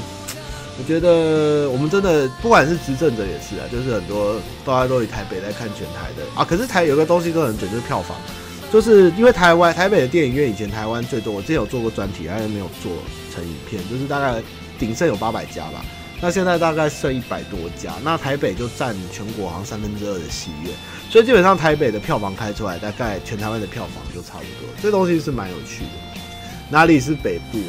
[0.81, 6.45] 我觉得我们真的不管是执政者也是啊，就是很多大家都以台北来看全台的啊。
[6.45, 8.17] 可是台有个东西都很准，就是票房，
[8.73, 12.93] 就是因为台湾台北的电影院以前台湾最多，我之前有做过专题，还是没有做
[13.35, 14.41] 成影片，就是大概
[14.79, 15.85] 鼎盛有八百家吧，
[16.21, 20.73] 那现在大概剩一百多家，那台北就占全国好像三分之二的戏院，
[21.11, 26.18] 所以基本上台北的票房开出来，大概全台湾的票房就差不多，这东西是蛮有趣的。
[26.71, 27.59] 哪里是北部？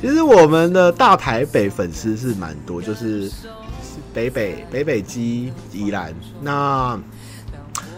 [0.00, 3.30] 其实我们的大台北粉丝是蛮多，就是
[4.12, 6.12] 北北北北基宜兰。
[6.40, 6.98] 那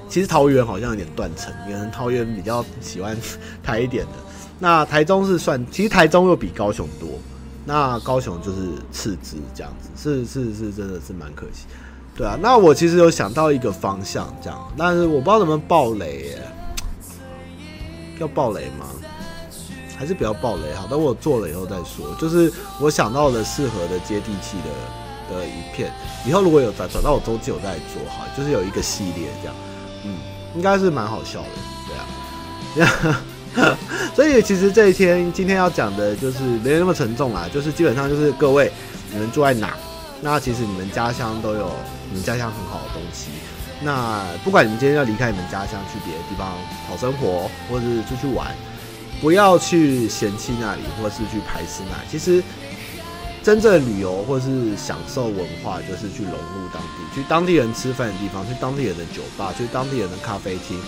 [0.09, 3.17] 其实桃园好像有点断层，可能桃园比较喜欢
[3.63, 4.13] 台一点的。
[4.59, 7.09] 那台中是算，其实台中又比高雄多。
[7.65, 11.65] 那高雄就是次之这样子，是是是，真的是蛮可惜。
[12.15, 16.39] 对啊，那我其实有想到一个方向这样，但是我不知道能不能爆雷耶。
[18.19, 18.87] 要爆雷吗？
[19.97, 20.87] 还是不要爆雷好？
[20.89, 22.15] 等我做了以后再说。
[22.21, 25.93] 就是我想到了适合的接地气的的影片，
[26.27, 28.27] 以后如果有转转到我周记，我再做好。
[28.37, 29.55] 就是有一个系列这样，
[30.05, 30.19] 嗯，
[30.57, 31.49] 应该是蛮好笑的，
[32.75, 33.23] 对啊。
[34.17, 38.71] 所以其实这一天今天要讲的就是没有那么沉重啦，就是基本上就是各位
[39.13, 39.75] 你们住在哪，
[40.21, 41.71] 那其实你们家乡都有
[42.11, 43.29] 你们家乡很好的东西。
[43.85, 46.57] 那不管你们今天要离开你们家乡去别的地方
[46.89, 48.51] 讨生活，或者是出去玩，
[49.21, 52.09] 不要去嫌弃那里，或是去排斥那里。
[52.11, 52.43] 其实，
[53.43, 60.81] 真正的旅游或是享受文化，就是去融入当地，去当地人吃饭的地方，去当地人的酒吧，去当地人的咖啡厅，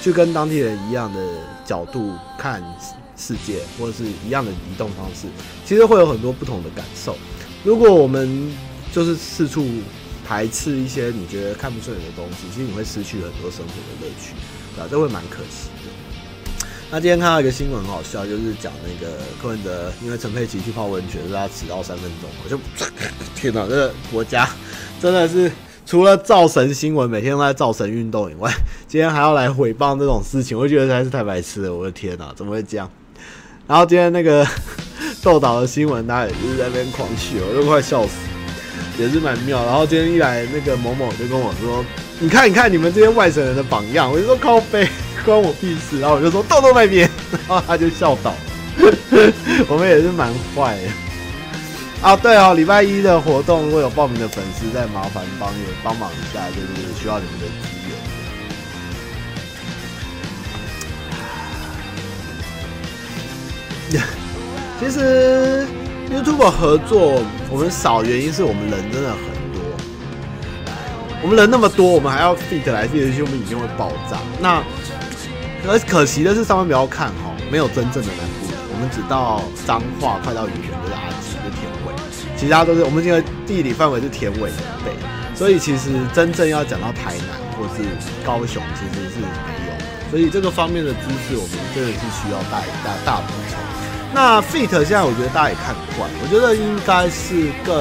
[0.00, 1.20] 去跟当地人一样的
[1.64, 2.62] 角度看
[3.16, 5.26] 世界，或者是一样的移动方式，
[5.66, 7.16] 其实会有很多不同的感受。
[7.64, 8.54] 如果我们
[8.92, 9.66] 就是四处。
[10.26, 14.34] 排斥一些你觉得看不顺眼的东西，其实你会失去很多生活的乐趣，
[14.74, 14.88] 对吧？
[14.90, 15.90] 这会蛮可惜的。
[16.90, 22.58] 那今天看到一个新闻很好笑，就是讲那个柯文哲，因为陈佩琪去泡温泉，让他迟到三分钟，我就
[23.34, 24.48] 天哪，这个国家
[25.00, 25.50] 真的是
[25.84, 28.52] 除了造神新闻，每天都在造神运动以外，
[28.86, 31.74] 今天还要来诽谤这种事情，我觉得实在是太白痴了。
[31.74, 32.88] 我的天哪，怎么会这样？
[33.66, 34.46] 然后今天那个
[35.22, 38.33] 豆岛的新闻，大家也是在那边狂笑，我都快笑死。
[38.98, 39.64] 也是蛮妙。
[39.64, 41.84] 然后今天一来，那个某某就跟我说
[42.20, 44.88] ：“你看，你看你们这些外省人的榜样。”我就说：“靠背，
[45.24, 47.08] 关我屁事。”然后我就说：“豆豆那边。”
[47.48, 48.34] 然后他就笑倒。
[49.68, 50.88] 我们也是蛮坏的。
[52.02, 56.66] 啊，对哦，礼拜一的活动如果有报名的粉丝，再麻烦帮也帮忙一下，就是
[57.00, 57.62] 需要你们的支
[63.92, 64.02] 援。
[64.80, 65.66] 其实
[66.10, 69.18] YouTube 合作我们少，原因是我们人真的很
[69.52, 69.62] 多。
[71.22, 74.18] 我们人那么多，我们还要 fit 来 fit 去，我们影片会爆炸。
[74.40, 74.62] 那
[75.66, 78.60] 而可惜的是，上面不要看哈，没有真正的南部人。
[78.68, 81.96] 我们只到彰化，快到鱼源就是阿吉的田尾，
[82.36, 84.92] 其他都是我们这个地理范围是田尾以北，
[85.34, 87.82] 所以其实真正要讲到台南或是
[88.24, 89.26] 高雄，其实是没
[89.66, 89.72] 有。
[90.10, 93.56] 所以这个方面的知识，我们真的是需要大大大补充。
[94.14, 97.74] 那 Fit 现在我觉得大家也看惯，我觉得应该是更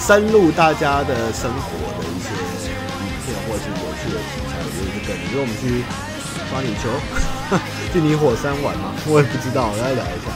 [0.00, 2.72] 深入大家的生活的一些影
[3.20, 4.56] 片，或者是有趣的题材。
[4.64, 5.84] 我觉得是更，比如我们去
[6.48, 6.88] 抓泥鳅。
[7.92, 8.96] 去泥火山玩嘛？
[9.04, 10.32] 我也不知道，我再聊一下。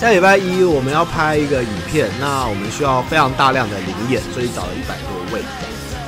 [0.00, 5.44] 下礼拜一我们要拍一个影片，那我们需要非常大量的灵眼，所以找了一百多位，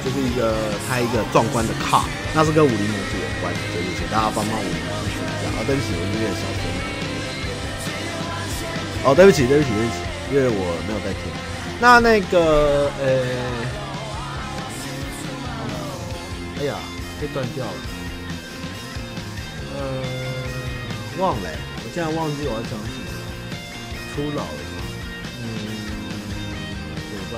[0.00, 0.56] 就是一个
[0.88, 2.00] 拍一个壮观的 car，
[2.32, 5.05] 那是跟武林模组有关，所以请大家帮帮我们。
[5.56, 6.62] 啊，对不起，我有点小声。
[9.04, 9.96] 哦，对不起，对不起，对不起，
[10.30, 11.20] 因为我没有在听。
[11.80, 13.08] 那那个，呃、欸，
[16.60, 16.74] 哎呀，
[17.20, 17.72] 被断掉了。
[19.76, 19.78] 呃，
[21.18, 21.48] 忘了，
[21.84, 23.08] 我现在忘记我要讲什么了。
[24.14, 24.74] 初老了吗？
[25.42, 25.44] 嗯，
[27.10, 27.34] 怎么办？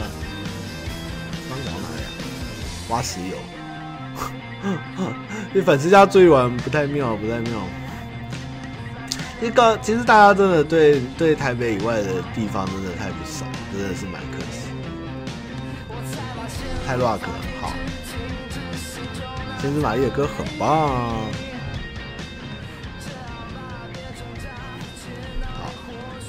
[1.48, 2.08] 刚讲哪里啊？
[2.90, 3.36] 挖石油。
[5.52, 7.60] 这粉丝家追完不太妙，不太妙。
[9.40, 14.68] 一个，其实大家真的对对台北以外的地方真的太不熟，真的是蛮可惜。
[16.86, 17.28] 太 rock 了，
[17.60, 17.72] 好。
[19.60, 20.68] 千丝玛丽的歌很棒。
[25.54, 25.72] 好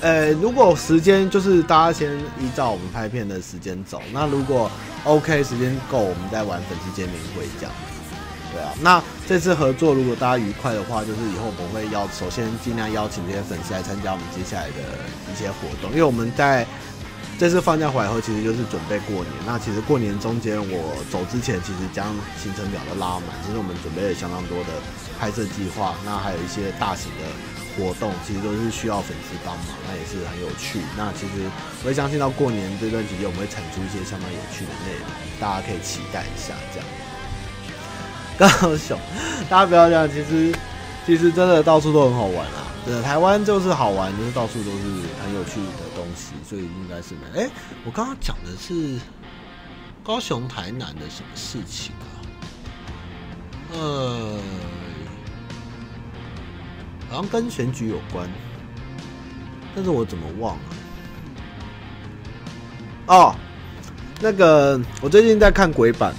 [0.02, 4.70] 呃，如果时间就是大家先依照我们拍片的时间走，那如果
[5.04, 7.74] OK 时间够，我们再玩粉丝见面会这样。
[8.52, 14.82] 对啊，那这次合作如果大家愉快的话，就是以后我们会邀，首先尽量邀请这些粉丝来参加我们接下来的
[15.32, 16.66] 一些活动，因为我们在
[17.38, 19.34] 这次放假回来后，其实就是准备过年。
[19.46, 22.08] 那其实过年中间我走之前，其实将
[22.42, 24.82] 行程表都拉满，其实我们准备了相当多的
[25.20, 27.26] 拍摄计划，那还有一些大型的。
[27.78, 30.82] 活动其实都是需要粉丝帮忙，那也是很有趣。
[30.98, 31.48] 那其实
[31.82, 35.08] 我会相信到过年这段期间，我们会产出一些相当有趣的内容，
[35.40, 36.52] 大家可以期待一下。
[36.74, 36.88] 这样，
[38.40, 38.48] 高
[38.78, 38.98] 雄，
[39.50, 40.56] 大家不要这样，其实
[41.06, 42.66] 其实真的到处都很好玩啊。
[42.88, 44.78] 对，台湾就是好玩，就是到处都是
[45.22, 47.42] 很有趣的东西，所以应该是没。
[47.42, 47.50] 哎、
[47.86, 48.98] 我刚刚讲的是
[50.04, 52.16] 高雄、台南的什么事情啊？
[53.74, 54.40] 呃。
[57.12, 58.30] 好像跟选举有关，
[59.76, 60.62] 但是我怎么忘了？
[63.08, 63.36] 哦，
[64.22, 66.14] 那个我最近在看鬼版，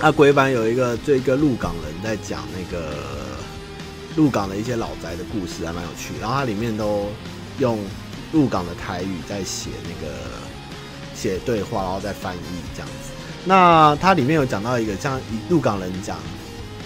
[0.00, 2.94] 啊，鬼版有一个这一个鹿港人在讲那个
[4.16, 6.12] 鹿港的一些老宅的故事，还蛮有趣。
[6.20, 7.08] 然后它里面都
[7.58, 7.78] 用
[8.32, 10.14] 鹿港的台语在写那个
[11.14, 12.38] 写对话，然后再翻译
[12.74, 13.10] 这样子。
[13.44, 16.18] 那它里面有讲到一个像鹿港人讲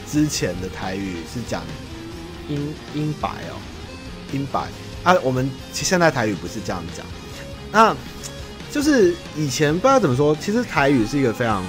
[0.06, 1.62] 之前的台语是讲。
[2.50, 3.60] 英英白哦，
[4.32, 4.66] 英白
[5.02, 7.04] 啊，我们现在台语不是这样讲，
[7.70, 7.94] 那
[8.72, 11.62] 就是以前不知道怎么说，其实台语是一个非常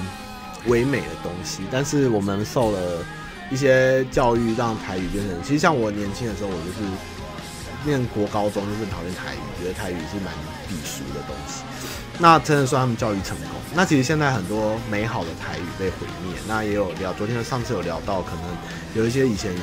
[0.67, 3.05] 唯美的东西，但是我们受了
[3.49, 6.87] 一些教育，让台语变成，其实像我年轻的时候，我就是
[7.85, 10.33] 念国高中就是讨厌台语，觉得台语是蛮
[10.67, 11.63] 鄙俗的东西，
[12.17, 13.47] 那真的算他们教育成功。
[13.73, 18.43] 那其实现在很多美好的台语被毁灭，那也有聊，昨天上次有聊到，可能
[18.95, 19.53] 有一些以前。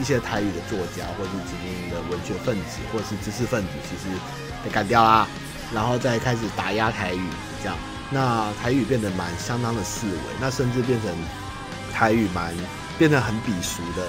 [0.00, 4.16] 一些台语的作家，或者是知名的文学分子，或者是知识分子，其实
[4.64, 5.28] 被干掉啦，
[5.72, 7.20] 然后再开始打压台语，
[7.62, 7.76] 这样，
[8.12, 11.10] 那台语变得蛮相当的四维，那甚至变成
[11.92, 12.54] 台语蛮
[12.98, 14.06] 变得很鄙俗的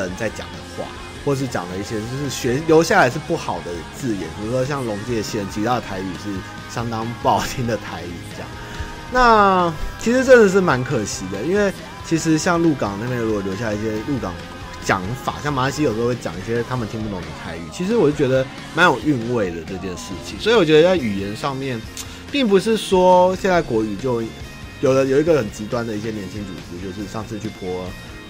[0.00, 0.84] 人在讲的话，
[1.24, 6.30] 或是讲了一些就是学留下来是不好的字眼，比如说像龙界线，其他的台语是
[6.72, 8.48] 相当不好听的台语，这样，
[9.12, 11.72] 那其实真的是蛮可惜的，因为
[12.04, 14.32] 其实像鹿港那边如果留下一些鹿港。
[14.84, 20.40] 讲法像马来西亚有时候会讲一些他们听不懂的台语，其实我就觉得蛮有韵味的这件事情。
[20.40, 21.78] 所以我觉得在语言上面，
[22.30, 24.22] 并不是说现在国语就
[24.80, 27.84] 有了有一个很极端的一些年轻组织，就是上次去泼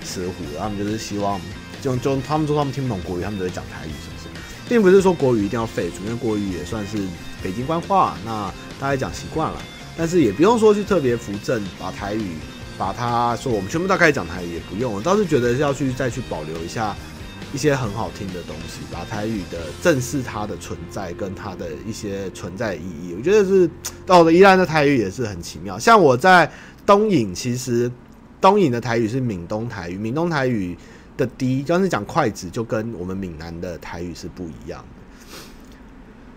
[0.05, 1.41] 石虎，他们就是希望
[1.83, 4.29] 就就他们说他们听不懂国语，他们都会讲台语，是不是？
[4.69, 6.99] 并不是说国语一定要废除，因为国语也算是
[7.43, 8.17] 北京官话。
[8.25, 9.63] 那大家讲习惯了，
[9.97, 12.37] 但是也不用说去特别扶正，把台语
[12.77, 16.95] 把它说我们全部都开始讲台语也不用，我倒是觉得要去再去保留一下
[17.53, 23.69] 一些很好听的东西，把台语的正视它的存在跟它的一些存在意义，我觉得是
[24.07, 26.51] 到了宜兰的台语也是很奇妙，像我在
[26.87, 27.91] 东影，其实
[28.41, 30.77] 东影的台语是闽东台语，闽东台语。
[31.19, 34.87] 的低，就是讲筷子，就跟我们闽南的台语是不一样的。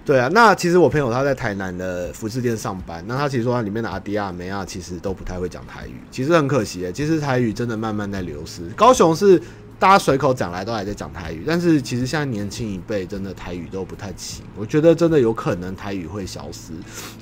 [0.03, 6.91] 对啊，那其实我朋友他在台南的服饰店上班，那他其实说他里面的阿迪亚、梅亚其实都不太会讲台语，其实很可惜。
[6.95, 8.63] 其实台语真的慢慢在流失。
[8.69, 9.39] 高雄是
[9.81, 14.45] 大家随口讲来都还在讲台语，但是其实现在年轻一辈真的台语都不太行。
[14.55, 16.71] 我觉得真的有可能台语会消失，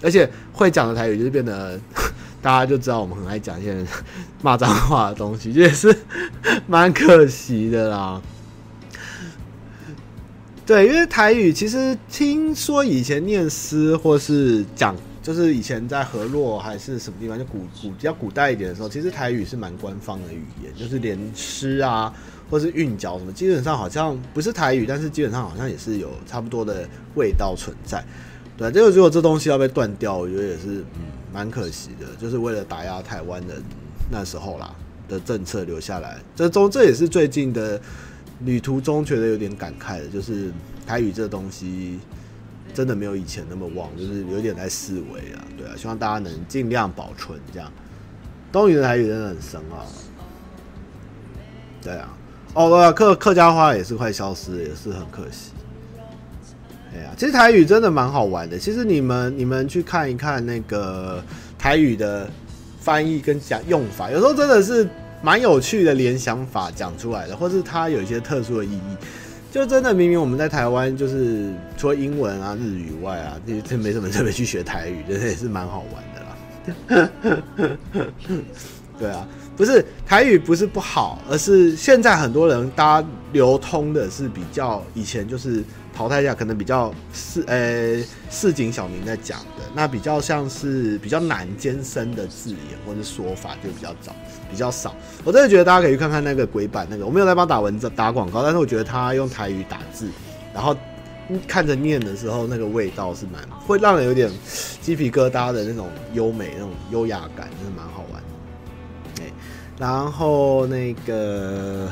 [0.01, 1.79] 而且会讲的台语就是变得。
[2.41, 3.85] 大家就知道我们很爱讲一些
[4.41, 5.93] 骂脏话的东西，这也是
[6.67, 8.21] 蛮可惜的啦。
[10.65, 22.13] 对，因为台语其实听说以前念诗或是讲，就是以前在河洛还是什么地方，就古古比较古代一点的时候，其实台语是蛮官方的语言，就是连诗啊
[22.49, 28.03] 或是韵脚什么，基本上好像不是台语，但是基本上好像也是有差不多的味道存在。
[28.57, 31.05] 对，这个如果这东西要被断掉，我觉得也是嗯。
[31.31, 33.61] 蛮可惜的，就是为了打压台湾人
[34.09, 34.73] 那时候啦
[35.07, 36.17] 的政策留下来。
[36.35, 37.79] 这中这也是最近的
[38.39, 40.51] 旅途中觉得有点感慨的，就是
[40.87, 41.99] 台语这东西
[42.73, 45.45] 真的没有以前那么旺，就是有点在式微啊。
[45.55, 47.71] 对啊，希望大家能尽量保存这样。
[48.51, 49.85] 东语的台语真的很深啊。
[51.83, 52.17] 对啊，
[52.53, 55.51] 哦对，客客家话也是快消失，也是很可惜。
[56.93, 58.57] 哎呀，其实台语真的蛮好玩的。
[58.57, 61.23] 其实你们你们去看一看那个
[61.57, 62.29] 台语的
[62.79, 64.89] 翻译跟讲用法，有时候真的是
[65.21, 68.97] 蛮有趣的联想法讲出来的，或是它有一些特殊的意义。
[69.51, 77.79] 就真的明明我们在台湾，就是除了英文啊、日语以外啊，其实没什么特别去学台语，真的也是蛮好玩的啦。
[78.99, 79.27] 对啊，
[79.59, 85.61] 不是台语不是不好，而是现在很多人大家流通的是比较以前就是。
[85.91, 94.15] 淘汰下可能比较市呃市井小民在讲的，那比较像是比较难艰深的字眼或者说法就比较早
[94.49, 94.95] 比较少。
[95.25, 100.07] 我真的觉得大家可以去看看那个鬼版那个，我没有在帮打文字打广告，但是我觉得他用台语打字，
[100.53, 100.73] 然后
[101.45, 104.31] 看着念的时候，那个味道是蛮会让人有点
[104.81, 107.98] 鸡皮疙瘩的那种优美那种优雅感，真的蛮好。
[109.79, 111.87] 然后那个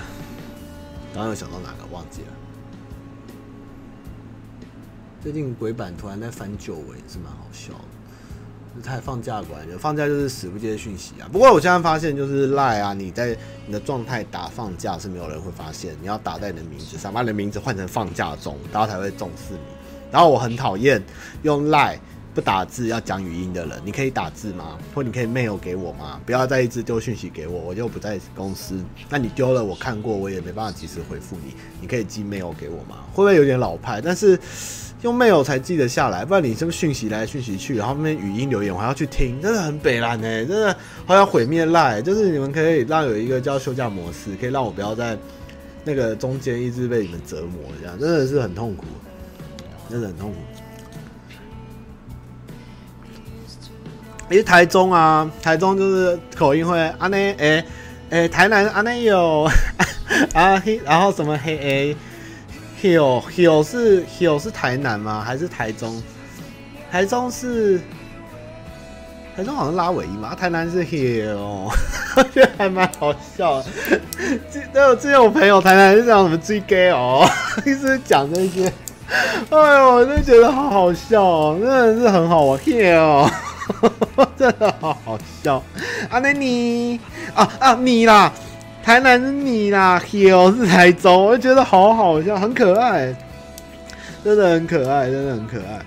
[1.14, 2.28] 刚刚有想到哪个忘记了。
[5.24, 11.30] 最近鬼版突然在翻旧文是蛮好笑的，他放假过来就放假就是死不接讯息啊。
[11.32, 13.36] 不过我现在发现就是赖啊，你在
[13.66, 19.60] 你的状态打放假是没有人会发现，你要打在你的名字上，把你的名字换成放假中，大家才会重视你。
[20.12, 21.02] 然后我很讨厌
[21.44, 22.00] 用赖
[22.38, 24.78] 不打字要讲语音的人，你可以打字吗？
[24.94, 26.22] 或你可以 mail 给我吗？
[26.24, 28.80] 不要再一直丢讯息给我，我就不在公司。
[29.10, 31.56] 那你丢了我看过，我也没办法及时回复你。
[31.82, 32.98] 你可以寄 mail 给我吗？
[33.12, 34.00] 会不会有点老派？
[34.00, 34.40] 但是。
[35.04, 40.76] 用 mail 才记得下来，不然你这个讯息来讯息去，然后那边语音留言我还要去听，真的很北烂哎，真的
[41.06, 42.02] 好想毁灭赖。
[42.02, 45.16] 就是你们可以让有一个叫休假模式，可以让我不要在
[45.84, 48.86] 那个中间一直被你们折磨，这样真的是很痛苦，
[49.88, 50.38] 真的很痛苦。
[54.30, 57.64] 是，台中啊，台中就是口音会啊那诶
[58.10, 59.50] 诶，台南啊那有
[60.34, 61.98] 啊嘿，然后什么嘿诶。
[62.80, 65.24] Hill Hill 是 Hill 是台南吗？
[65.26, 66.00] 还是台中？
[66.92, 67.82] 台中是
[69.36, 71.38] 台中好像拉尾音嘛，台南是 Hill，
[72.16, 73.66] 我觉得还蛮好笑的。
[74.72, 77.28] 这有之前我朋友台南是讲什么追 gay 哦，
[77.66, 78.72] 一直讲那些，
[79.50, 82.60] 哎呦，我就觉得好好笑哦，真的是很好玩。
[82.60, 83.28] Hill
[84.38, 85.64] 真的好好笑。
[86.10, 87.00] 啊，那你
[87.34, 88.32] 啊啊你啦。
[88.84, 93.14] 台南是你啦，Hill 是台中，我就觉得好好笑，很可爱，
[94.24, 95.82] 真的很可爱，真的很可爱。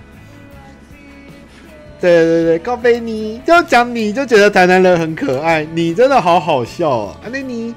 [1.99, 7.73] 对对对，高飞你就讲你就觉得台南人很可爱，你真的好好笑哦，啊，那你，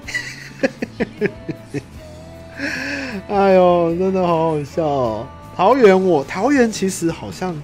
[3.31, 5.27] 哎呦，真的好好笑哦。
[5.57, 7.57] 桃园我桃园其实好像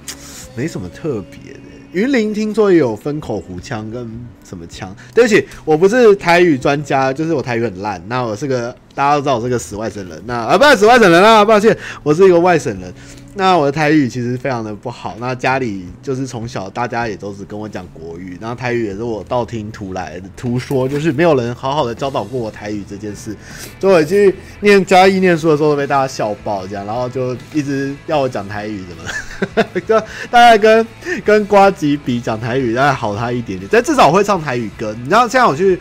[0.57, 1.59] 没什么特别。
[1.93, 4.09] 云林听说也有分口胡腔跟
[4.49, 4.95] 什么腔？
[5.14, 8.01] 对不起，我不是台语专家，就是我台语很烂。
[8.07, 10.22] 那我是个大家都知道我是个死外省人。
[10.24, 12.95] 那啊，不是死外省人啊，抱歉，我是一个外省人。
[13.35, 15.14] 那我的台语其实非常的不好。
[15.20, 23.37] 那家里就是从小大家也都是跟我讲国语，然后台语也是我道听途来的途说，就是没有人好好的教导过我台语这件事。
[23.78, 30.87] 所以我去念嘉义念书的时候都被大家笑爆这样，然后就一直要我讲台语什么的， 就大概跟
[31.24, 34.93] 跟瓜吉比讲台语大概好他一点点，但至少我会唱台语歌。
[34.99, 35.78] 你知道现在我去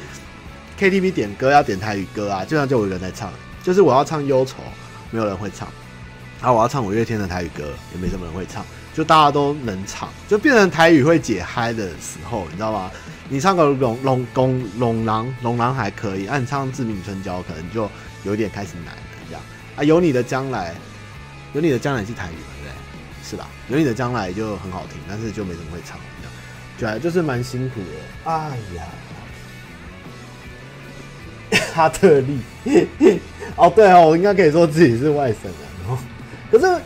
[0.79, 3.33] KTV 点歌要点台语歌啊，基本上就我一个人在唱，
[3.63, 4.57] 就是我要唱忧愁，
[5.09, 5.67] 没有人会唱。
[6.41, 12.89] 啊我要唱五月天的台语歌，也没什么人会唱，就大家都能唱，就变成台语会解嗨的时候，你知道吗？
[13.27, 17.89] 你唱个龙龙公龙狼龙狼还可以，那、你唱志明春娇可能就
[18.23, 19.41] 有点开始难了，这样
[19.75, 19.83] 啊。
[19.83, 20.73] 有你的将来，
[21.53, 22.71] 有你的将来是台语，对不对？
[23.29, 23.47] 是吧？
[23.67, 25.99] 有你的将来就很好听，但是就没什么会唱，
[26.79, 28.31] 这样，对，就是蛮辛苦的。
[28.31, 28.83] 哎呀，
[31.75, 32.39] 哈特利，
[33.57, 35.99] 哦对哦，我应该可以说自己是外省人哦。
[36.51, 36.81] 可是，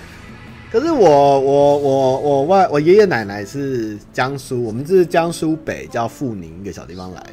[0.72, 7.24] 可是我我我我外我爷爷奶奶是江苏，我们是江苏北叫阜宁一个小地方来。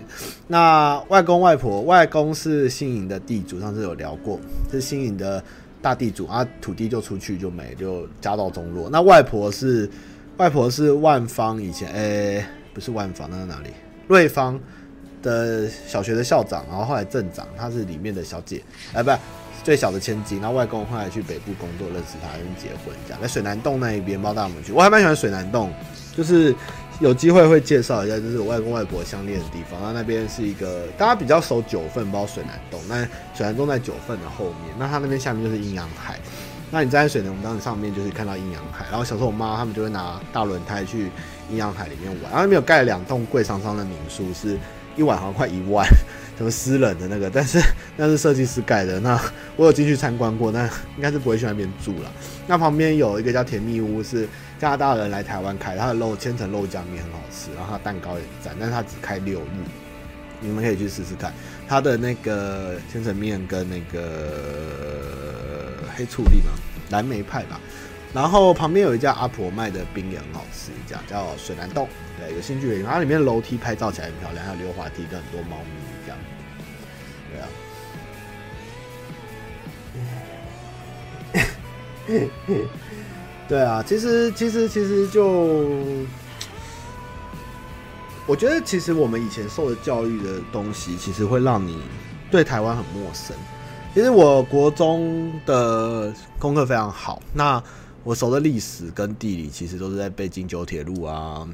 [0.47, 4.39] 那外公外婆，外公是新营的地主，上次有聊过，
[4.71, 5.43] 是新营的
[5.83, 8.89] 大地主啊，土地就出去就没，就家道中落。
[8.91, 9.91] 那外婆是
[10.37, 13.71] 外婆是万方以前，诶、不是万方，那是哪里？
[14.07, 14.61] 瑞芳
[15.23, 18.63] 的小学的校长，然后后来镇长，她是里面的小姐，
[18.93, 19.11] 哎，不。
[19.63, 24.73] 最小的千金，然后外公后来去北部工作，认识他，跟结婚这样，在水南洞那一边，不知道大家有没有去？
[24.73, 25.71] 我还蛮喜欢水南洞，
[26.17, 26.55] 就是
[26.99, 29.81] 有机会会介绍一下，就是我外公外婆相恋的地方。
[29.83, 32.81] 那那边是一个大家比较熟九份，不知道水南洞。
[32.89, 33.05] 那
[33.35, 36.19] 水南洞在九份的后面，那它那边下面就是阴阳海。
[36.71, 38.87] 那你站在水南洞上面，就是看到阴阳海。
[38.91, 41.11] 然后小时候我妈他们就会拿大轮胎去
[41.51, 42.31] 阴阳海里面玩。
[42.31, 44.57] 然后那边有盖了两栋贵桑桑的民宿，是
[44.97, 45.87] 一晚好像快一万。
[46.41, 47.61] 什么私人的那个，但是
[47.99, 48.99] 那是设计师盖的。
[49.01, 49.21] 那
[49.57, 50.65] 我有进去参观过，那
[50.97, 52.11] 应该是不会去那边住了。
[52.47, 54.27] 那旁边有一个叫甜蜜屋，是
[54.59, 59.45] 加拿大人来台湾开，他的肉千层肉酱面很好吃，然后他蛋糕也赞，但是他只开六日，
[60.41, 61.31] 你们可以去试试看。
[61.69, 66.53] 他的那个千层面跟那个黑醋栗嘛，
[66.89, 67.61] 蓝莓派吧。
[68.15, 71.87] 然后旁边有一家阿婆卖的冰也很好吃，一家叫水南洞，
[72.19, 72.87] 对，有兴趣的人。
[72.87, 75.90] 它里面楼梯拍照起来很漂亮，还有溜滑梯跟很多猫咪。
[83.49, 85.27] 对啊，其实其实其实就，
[88.27, 91.79] 我觉得其实我们以前受的教育的东西，其实会让你
[92.31, 93.37] 对台湾很陌生。
[93.93, 97.61] 其实我国中的功课非常好，那
[98.05, 101.45] 我熟的历史跟地理，其实都是在背京九铁路啊，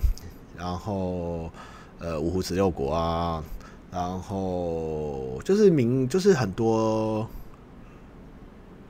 [0.54, 1.50] 然后
[1.98, 3.42] 呃五湖十六国啊，
[3.90, 7.26] 然后就是明就是很多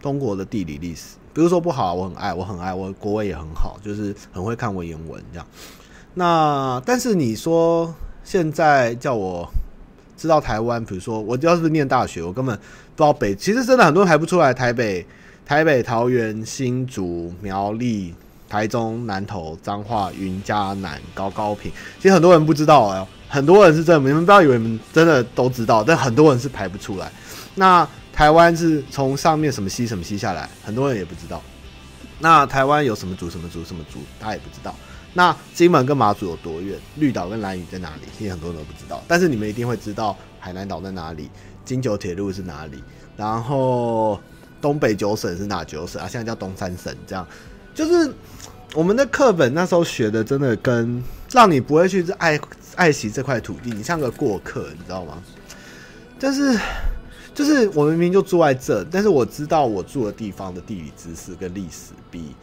[0.03, 1.17] 中国的地理历史。
[1.37, 5.47] 比如说不好，我很爱，我很爱，我国文也很好，就是很会看文言文这样。
[6.15, 9.47] 那但是你说现在叫我
[10.17, 15.07] 知道台湾，比如说我要是念大学，我根本不知道北，其实真的很多人排不出来，台北、
[15.45, 18.15] 台北、桃园、新竹、苗栗、
[18.49, 21.71] 台中、南投、彰化、云嘉南、高高屏，
[22.01, 27.13] 其实很多人不知道哎，很多人是真的，你们不要以为你们真的都知道，但很多人是排不出来。
[27.57, 27.87] 那。
[28.17, 31.43] 台湾是从上面什么溪什么溪下来，很多人也不知道。
[32.19, 34.75] 那台湾有什么族什么族什么族，大家也不知道。
[35.13, 36.79] 那金门跟马祖有多远？
[36.95, 38.03] 绿岛跟兰屿在哪里？
[38.17, 39.03] 其实很多人都不知道。
[39.07, 41.31] 但是你们一定会知道海南岛在哪里，
[41.63, 42.83] 京九铁路是哪里，
[43.19, 44.19] 然后
[44.63, 46.09] 东北九省是哪九省啊？
[46.09, 47.27] 现在叫东三省，这样
[47.75, 48.11] 就是
[48.73, 52.41] 我们的课本那时候学的，真的跟让你不会去爱
[52.77, 55.23] 爱惜这块土地，你像个过客，你知道吗？
[56.19, 56.59] 但是。
[57.37, 62.35] 就是我明明就住在这，但是我知道我住的地方的地理知识跟历史比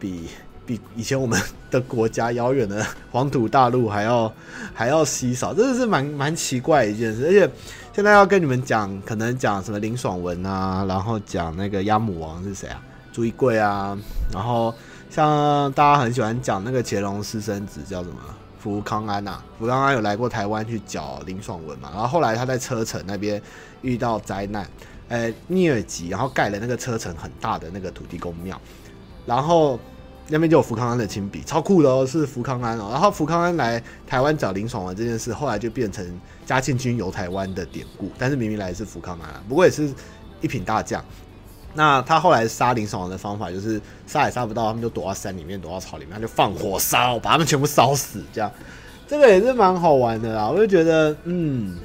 [0.00, 0.28] 比
[0.66, 4.32] 比以前我们的国家遥远的黄土大陆还要
[4.74, 7.26] 还要稀少，真的是蛮蛮奇怪一件事。
[7.26, 7.48] 而且
[7.92, 12.82] 现在要跟你们讲，可能讲什么林爽文啊，然后讲那个鸭母王是谁啊？
[13.12, 13.96] 朱一贵啊，
[14.32, 14.74] 然后
[15.08, 18.16] 像大家很喜欢讲那个乾隆私生子叫什么？
[18.58, 21.90] 福康安呐、啊，福康安有来过台湾去剿林爽文嘛？
[21.92, 23.40] 然后后来他在车城那边
[23.84, 24.66] 遇到灾难，
[25.08, 28.60] 呃，疟疾然后盖了那个车程很大的那个土地公庙，
[29.26, 29.78] 然后
[30.28, 32.88] 那边就有福康安的亲笔，超酷的哦，是福康安哦。
[32.90, 36.04] 然后福康安来台湾找林爽文这件事，后来就变成
[36.46, 39.92] 嘉庆君游台湾的典故，但是明明来的是福康安，不过也是
[40.40, 41.04] 一品大将。
[41.76, 48.22] 那他后来杀林爽文的方法就是杀也杀不到，他们就躲到山里面，躲到草里面，他就放火烧，把他们全部烧死。
[48.32, 48.48] 这样，
[49.08, 50.48] 这个也是蛮好玩的啦。
[50.48, 51.76] 我就觉得，嗯，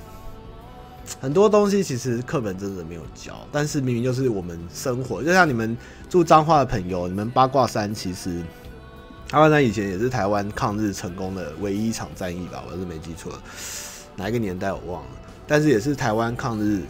[1.20, 5.78] 很多东西其实课本真的没有教，但是明明就是我们生活，就像你们
[6.10, 8.44] 住彰化的朋友，你们八卦山其实
[9.30, 13.32] 八卦山以前也是台湾抗日成功的唯一一场战役吧，我是没记错，
[14.16, 15.10] 哪一个年代我忘了，
[15.48, 16.82] 但是也是台湾抗日。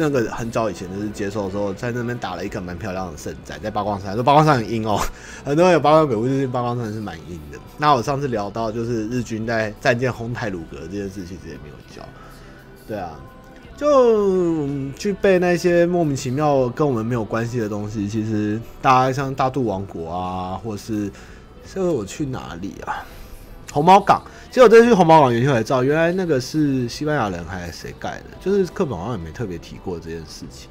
[0.00, 4.14] 那个很早以前就是接受的时候，在那边打了一个蛮漂亮的胜仗，在八卦山。
[4.14, 4.96] 说八卦山很阴哦，
[5.44, 7.58] 很多人有八卦鬼故事，八卦山是蛮阴的。
[7.78, 12.08] 那我上次聊到就是日军在战舰轰太鲁阁这件事，其实也没有教。
[12.86, 13.18] 对啊，
[13.78, 14.66] 就
[14.98, 18.08] 去背那些莫名其妙跟我们没有关系的东西。
[18.08, 21.08] 其实大家像大肚王国啊，或是
[21.72, 23.06] 这个我去哪里啊？
[23.72, 24.20] 红毛港。
[24.48, 28.24] 其实我这次去红毛港园区才知道，原来那个是西班牙人还是谁盖的？
[28.40, 30.68] 就是课本好像也没特别提过这件事情，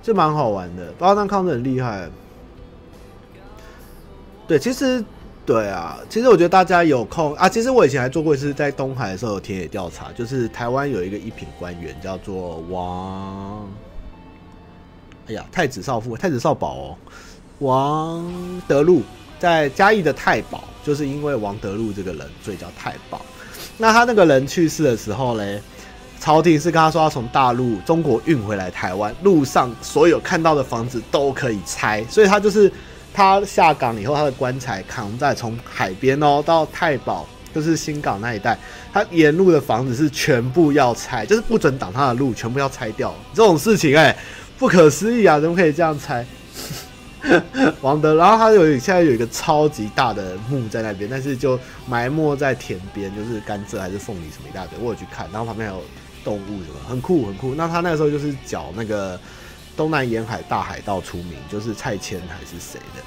[0.00, 0.92] 就蛮好玩的。
[0.98, 2.08] 八卦山抗日很厉害。
[4.46, 5.04] 对，其实
[5.46, 13.66] 对啊，其实我觉得大家有空啊，其实我以前还做过一次，在东海的时候有田野调查，就是台湾有一个一品官员叫做王，
[15.28, 16.96] 哎呀，太子少傅，太子少保哦，
[17.60, 19.02] 王德禄。
[19.38, 23.20] 在嘉义的太保，就是因为王德禄这个人，所以叫太保。
[23.76, 25.60] 那他那个人去世的时候嘞，
[26.18, 32.02] 朝廷是跟他说要从大陆中国运回来台湾，路上所有看到的房子都可以拆。
[32.08, 32.72] 所以他就是
[33.16, 38.58] 他下岗以后，他的棺材扛在从海边哦到太保，就是新港那一带，
[38.92, 43.14] 他沿路的房子是全部要拆，就是不准挡他的路，全部要拆掉。
[43.32, 44.14] 这种事情哎、
[44.58, 46.26] 不可思议啊，怎么可以这样拆？
[47.80, 51.58] 王德，然后他有现在有一个超级大的墓在那边，但是就
[51.88, 55.82] 埋没在田边，就是甘蔗还是凤梨什么一大堆，我有去看，然后旁边还有
[56.22, 57.54] 动物什么，很酷很酷。
[57.54, 59.18] 那他那个时候就是缴那个
[59.76, 63.02] 东南沿海大海盗出名，就是蔡牵还是谁的？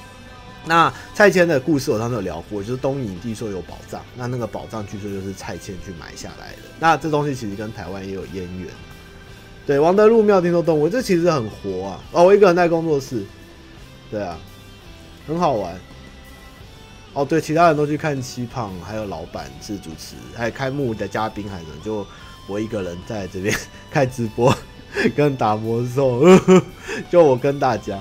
[0.66, 6.64] 那蔡牵的故事我上次有聊过，就是东引据说有宝藏，那那个宝藏据说就是蔡牵去埋下来的。
[6.80, 8.68] 那这东西其实跟台湾也有渊源。
[9.66, 12.00] 对，王德禄庙听说动物，这其实很活啊。
[12.12, 13.24] 哦，我一个人在工作室。
[14.12, 14.38] 对啊，
[15.28, 15.80] 很好玩。
[17.14, 22.06] 哦，对，其他人都去看七胖，还有老板是主持，还有开幕的嘉宾，还是就
[22.48, 23.56] 我一个人在这边
[23.90, 24.56] 开直播
[25.16, 26.22] 跟打魔兽，
[27.10, 28.00] 就我跟大家。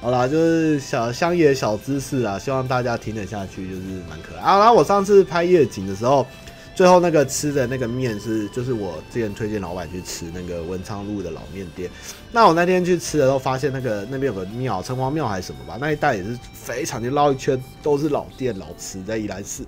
[0.00, 4.58] 好啦，就是小乡野小知识啊，希望大家听得下去，就是蛮可爱啊。
[4.58, 6.26] 然后我上次拍夜景的时候。
[6.74, 11.88] 最后那个吃的那个面是，就是我之前推荐老板去吃那个文昌路的老面店。
[12.32, 19.62] 那我那天去吃的时候，发现那个那边有个庙，城隍庙还是什么吧，那一带也是非常，就绕一圈都是老店老吃，在宜兰市。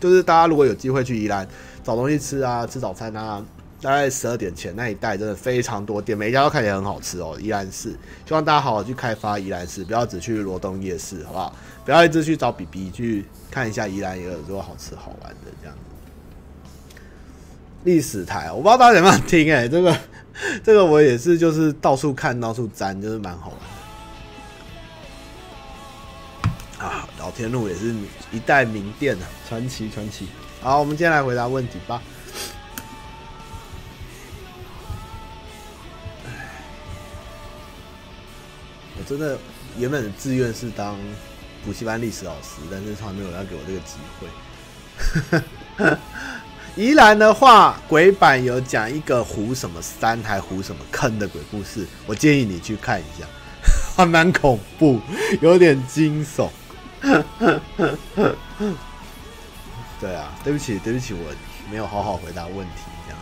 [0.00, 1.46] 就是大家如果有机会去宜兰
[1.84, 3.42] 找东西吃啊，吃早餐啊，
[3.82, 7.38] 大概十二点前那一带真的非常多店，每一家都看起来很好吃哦。
[7.40, 11.56] 宜兰市，希望大家好好去开发宜兰市，不要只去罗东夜市，好不好？
[11.86, 15.80] 不要一直去找比比去看一下宜兰也有多好吃好玩的这样子。
[17.84, 19.96] 历史台，我不知道大家有没有听哎、欸，这个
[20.62, 23.58] 这个我也是，就是到处看到处沾，就是蛮好玩
[26.78, 27.08] 的啊。
[27.18, 27.94] 老天路也是
[28.30, 30.28] 一代名店啊，传奇传奇。
[30.60, 32.02] 好，我们今天来回答问题吧。
[39.00, 39.38] 我真的
[39.78, 40.94] 原本的志愿是当
[41.64, 43.96] 补习班历史老师，但是从来没有人要给我这个机
[45.80, 45.96] 会。
[46.76, 53.26] 宜兰的话，鬼版有讲一个湖什么山还湖什么坑的鬼故事，我建议你去看一下，
[53.96, 55.00] 还蛮恐怖，
[55.40, 56.50] 有点惊悚。
[59.98, 61.34] 对啊，对不起，对不起，我
[61.70, 63.18] 没有好好回答问题，这样。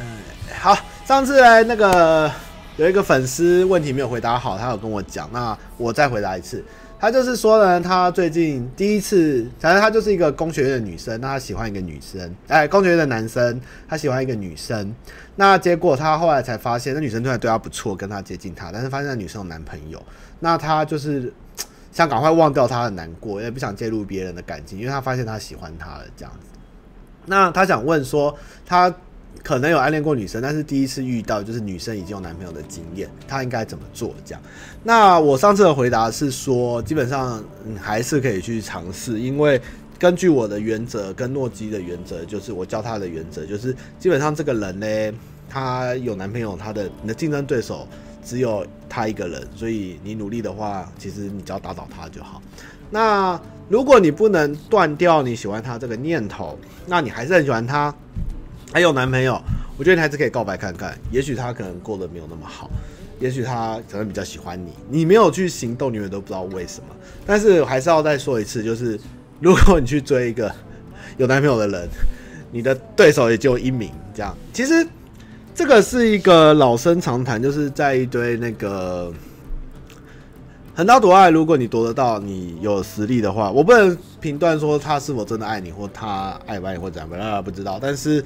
[0.00, 0.18] 嗯，
[0.60, 2.30] 好，上次来那个
[2.78, 6.64] 有一个粉丝问题没有回答好，他有跟我讲，那我再回答一次。
[7.00, 14.94] 他就是说呢，他最近第一次，反正他就是一个工学院的女生，那他喜欢一个女生，哎，工学院的男生，他喜欢一个女生，
[15.34, 20.00] 那结果他后来才发现，那女生突然对他不错，跟他接近他，但是发现那女生有男朋友，
[20.38, 21.32] 那他就是
[21.90, 26.46] 想赶快忘掉他的难过，也不想介入别人的感情，因为他发现他喜欢他了这样子。
[27.26, 28.32] 那他想问说，
[28.64, 28.94] 他。
[29.42, 34.14] 可能有暗恋过女生，但是第一次遇到就是女生已经有男朋友的经验，她应该怎么做？
[34.24, 34.42] 这样，
[34.84, 39.60] 那我上次的回答是说，基本上你还是可以去尝试，因为
[39.98, 45.18] 根据我的原则跟诺基的原则，就是我教他的原则，就是基本上这个人呢，
[45.48, 47.88] 他有男朋友，他的你的竞争对手
[48.24, 52.42] 只有他一个人，所以你努力的话，其实你只要打倒他就好。
[52.90, 57.94] 那如果你不能断掉你喜欢他这个念头，那你还是很喜欢他。
[58.72, 59.40] 还有男朋友，
[59.76, 60.96] 我觉得你还是可以告白看看。
[61.10, 62.70] 也许他可能过得没有那么好，
[63.18, 64.72] 也许他可能比较喜欢你。
[64.88, 66.94] 你没有去行动，你们都不知道为什么。
[67.26, 68.98] 但是还是要再说一次，就是
[69.40, 70.54] 如果你去追一个
[71.16, 71.88] 有男朋友的人，
[72.52, 73.90] 你的对手也就一名。
[74.14, 74.86] 这样，其实
[75.54, 79.12] 这个是一个老生常谈，就是在一堆那个
[80.74, 87.78] 横刀夺爱，如果你夺得到，你有实力的话，我不能评断说他是否真的爱你，或他爱不爱你，或怎样，不知道。
[87.82, 88.24] 但是，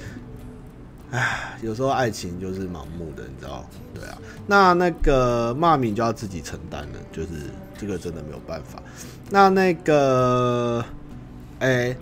[1.13, 3.65] 唉，有时候爱情就是盲目的，你知道？
[3.93, 7.29] 对啊，那那个骂名就要自己承担了，就是
[7.77, 8.83] 这个真的没有办法。
[9.29, 10.83] 那那个，
[11.59, 11.95] 哎、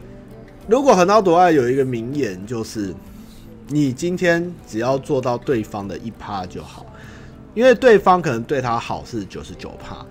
[0.68, 2.96] 如果横刀夺爱有一个名言就是。
[3.74, 6.86] 你今天只要做到对方的一趴就好，
[7.54, 10.06] 因为对方可能对他好是九十九趴，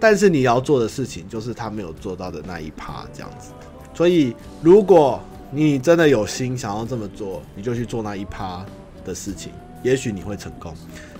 [0.00, 3.52] 但是你要做的事情就是他没有做到的那一趴，这样子。
[3.94, 5.20] 所以，如果
[5.52, 8.66] 你真的有心想要这么做，你就去做那一趴
[9.04, 10.74] 的事情，也许你会成功。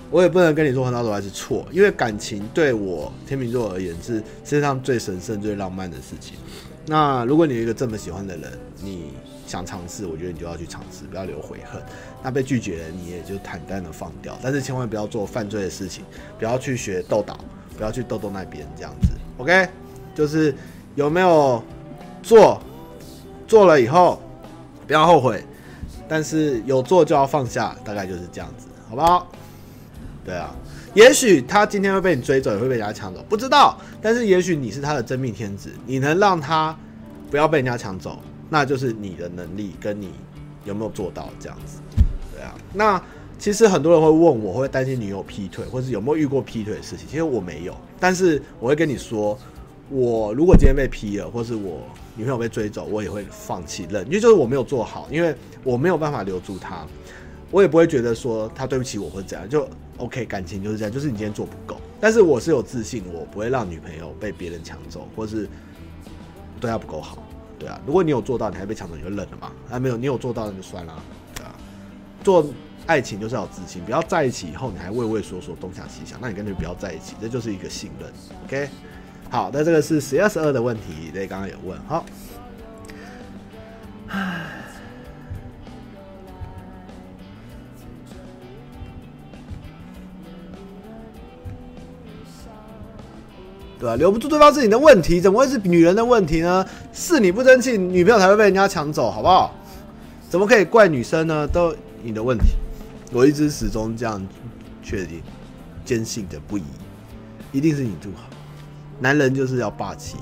[0.09, 6.35] 我也不能跟你说很多都还是错，因为感情对我天秤座而言是世界上最神圣、最浪漫的事情。
[6.87, 9.13] 那如果你有一个这么喜欢的人，你。
[9.45, 11.79] 想尝试，我觉得你就要去尝试，不要留悔恨。
[12.23, 14.35] 那被拒绝了，你也就坦荡的放掉。
[14.41, 16.03] 但是千万不要做犯罪的事情，
[16.39, 17.37] 不要去学豆导，
[17.77, 19.09] 不要去豆豆那边这样子。
[19.37, 19.67] OK，
[20.15, 20.55] 就是
[20.95, 21.61] 有没有
[22.23, 22.59] 做，
[23.47, 24.21] 做了以后
[24.87, 25.43] 不要后悔。
[26.07, 29.25] 但是有做就要放下，大概就是这样子，好不好？
[30.23, 30.53] 对啊，
[30.93, 33.77] 也许他今天会被你追走，也会被人家抢走，不知道。
[34.01, 36.77] 但是也许你是他的真命天子，你能让他
[37.31, 38.19] 不要被人家抢走。
[38.49, 40.11] 那就是你的能力跟你
[40.65, 41.79] 有没有做到这样子，
[42.35, 42.53] 对啊。
[42.73, 43.01] 那
[43.39, 47.07] 其实很多人会问我，会担心女友劈腿，或是有没有遇过劈腿的事情。
[47.09, 49.37] 其实我没有，但是我会跟你说，
[49.89, 51.81] 我如果今天被劈了，或是我
[52.15, 56.85] 女朋友被追走，我也会放弃认，因为就是我没有做好，因为我没有办法留住她，
[57.51, 59.67] 我也不会觉得说她对不起我或怎样，就
[59.97, 61.77] OK，感情就是这样，就是你今天做不够。
[61.99, 65.47] 但是我是有自信，我不会让女朋友被别人抢走，或是
[66.59, 67.17] 对她不够好。
[67.59, 69.51] 对啊，如果你有做到，你还被抢走，你就认了嘛？
[69.69, 71.03] 还没有，你有做到，那就算了。
[71.35, 71.55] 对啊，
[72.23, 72.45] 做
[72.87, 78.11] 爱情就是要有自信，不要在一起以后你还畏畏缩缩、东想西想，那你干脆不要在一起，这就是一个信任。
[78.45, 78.69] OK，
[79.29, 82.05] 好，那这个是十一二十二的问题，对，刚刚有问，好。
[84.09, 84.45] 唉。
[93.79, 93.95] 对吧？
[93.97, 96.65] 留不住对方是你的问题，怎么会是女人的问题呢？
[96.93, 99.53] 是你不争气，女朋友才会被人家抢走，好不好？
[100.29, 101.45] 怎么可以怪女生呢？
[101.47, 102.45] 都你的问题。
[103.11, 104.25] 我一直始终这样
[104.81, 105.21] 确定、
[105.83, 106.63] 坚信的不疑，
[107.51, 108.23] 一定是你不好。
[108.99, 110.17] 男人就是要霸气。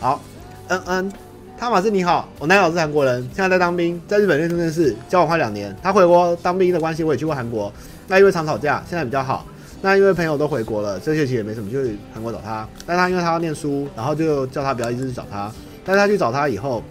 [0.00, 0.20] 好，
[0.68, 1.12] 嗯嗯，
[1.58, 5.74] 汤马斯你好，我男友是韩国人，现在在当兵，在日本认识认识，交往快两年。
[5.82, 7.72] 他回国当兵的关系，我也去过韩国，
[8.08, 9.44] 那因为常吵架，现在比较好。
[9.82, 12.68] 那因为朋友都回国了，这学期也没什么，就去韩国找他。
[12.86, 15.50] 但他因为他要念书，然后就叫他不要一直去找他。
[15.84, 16.82] 但他去找他以后，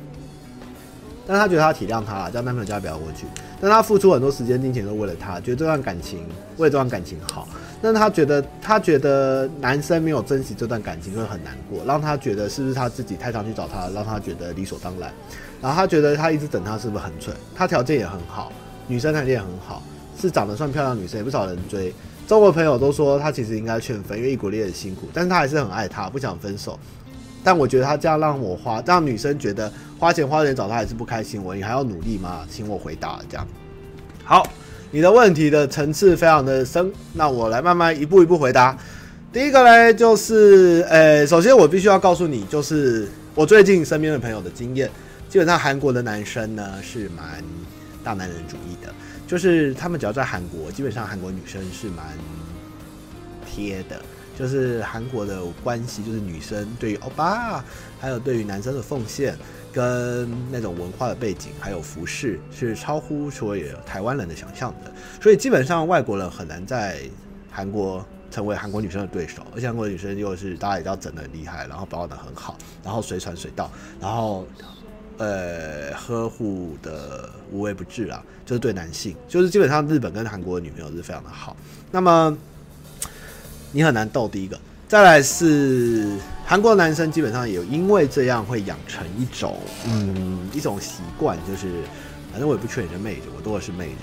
[1.28, 3.28] 但他觉得他体谅他了，叫男朋友叫他不要过去。
[3.61, 6.20] 但他付出很多时间、金钱都为了他，觉得这段感情
[6.57, 7.47] 为了这段感情好。
[7.82, 15.11] 那他觉得他觉得男生没有珍惜这段感情会很难过，让他觉得是不是他自己太常去找他，让他觉得理所当然。
[15.61, 17.36] 然后他觉得他一直等他是不是很蠢？
[17.55, 18.51] 他条件也很好，
[18.88, 19.82] 女生条件也很好，
[20.19, 21.93] 是长得算漂亮的女生，也不少人追。
[22.27, 26.77] 周围朋友都说他其实应该劝分，因为异国恋很辛苦，但是他还是很爱他，不想分手。
[27.43, 32.45] 但我觉得他这样让我花，让女生觉得花钱花钱找他还是不开心，我你还要努力吗？
[32.51, 33.47] 请我回答这样。
[34.25, 34.45] 好，
[34.91, 38.75] 你的问题的层次非常的深，那我来慢慢一步一步回答。
[39.31, 44.89] 第一个呢，就是呃，首先我必须要告诉你，就是我最近身边的朋友的经验，
[45.29, 47.43] 基本上韩国的男生呢是蛮
[48.03, 48.91] 大男人主义的。
[49.27, 52.03] 就是他们只要在韩国，基本上韩国女生是蛮
[53.45, 54.01] 贴的。
[54.39, 57.63] 就是韩国的关系，就是女生对于欧巴，
[57.99, 59.37] 还有对于男生的奉献，
[59.74, 64.91] 跟那种文化的背景，还有服饰，是超乎所有台湾人的想象的。
[65.22, 66.99] 所以基本上外国人很难在
[67.51, 69.41] 韩国成为韩国女生的对手。
[69.55, 74.47] 而且韩国女生又是大家也知道整的很厉害，然后保养的很好，然后随传随到，然后。
[75.22, 81.57] 呃，呵护的无微不至啊，就是对男性，就是基本上日本跟韩国的女朋友是非常的好。
[81.91, 82.38] 那么
[83.74, 84.57] 你很难斗第一个，
[84.89, 86.03] 再来是
[86.47, 91.67] 韩国男生基本上也因为这样会养成一种嗯一种习惯，就是
[92.31, 93.95] 反正我也不缺你的妹子，我多的是妹子，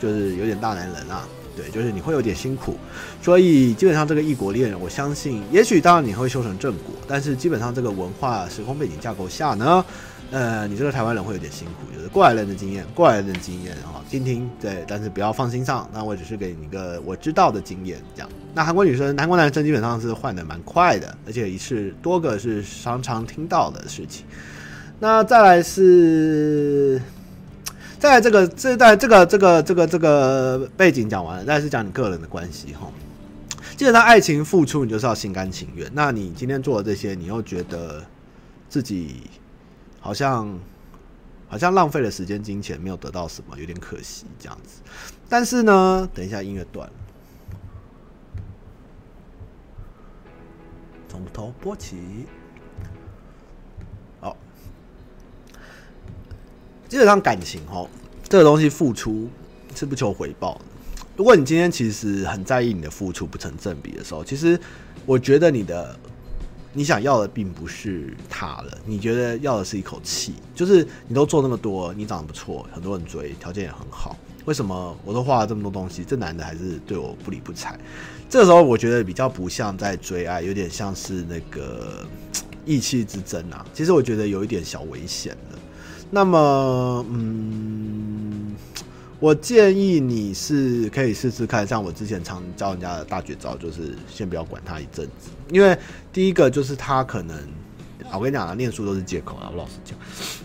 [0.00, 1.26] 就是有点大男人啊。
[1.56, 2.76] 对，就是你会有点辛苦，
[3.20, 9.84] 所以基本上这个异国恋，我相信也许当然你会修成正果，但是基本上这个文化时空背景架构下呢。
[10.30, 15.88] 呃，你这个台湾人会有点辛苦，就是过来人的经验，过来人的经验啊，听听对，但是不要放心上。
[15.92, 18.28] 那我只是给你一个我知道的经验，这样。
[18.54, 24.26] 那韩国女生、韩国男生基本上是换的蛮快的，而且一次多个是常常听到的事情。
[25.00, 27.00] 那再来是，
[27.98, 32.90] 在这个这在这个这个这个这个背景讲完了，再是讲你个人的关系哈。
[33.76, 35.90] 基本上爱情付出，你就是要心甘情愿。
[35.94, 38.04] 那你今天做的这些，你又觉得
[38.68, 39.22] 自己
[40.08, 40.58] 好像
[41.50, 44.80] 好像浪费了时间、金钱，没有得到什么，有点可惜这样子。
[45.28, 46.94] 但是呢，等一下音乐断了，
[51.10, 51.98] 从头播起。
[54.18, 54.34] 好，
[56.88, 57.86] 基本上感情哦，
[58.30, 59.28] 这个东西付出
[59.74, 60.60] 是不求回报的。
[61.18, 64.58] 如果你今天其实很在意你的付出不成正比的时候，其实
[65.04, 65.94] 我觉得你的
[66.72, 70.34] 你想要的并不是他了，你觉得要的是一口气。
[70.54, 77.78] 就是你都做那么多，你长得不错，很多人追，条件也很好，为什么我都花了这么多东西，这男的还是对我不理不睬？
[78.28, 82.06] 这时候我觉得比较不像在追爱，有点像是那个
[82.64, 83.66] 意气之争啊。
[83.72, 85.58] 其实我觉得有一点小危险了。
[86.10, 88.54] 那么，嗯。
[89.20, 95.30] 我建议你是可以试试看，像我之前常教人家的大绝招，就是先不要管他一阵子。
[95.50, 95.76] 因为
[96.12, 97.36] 第一个就是他可能，
[98.12, 99.98] 我跟你讲啊，念书都是借口啊，我老实讲。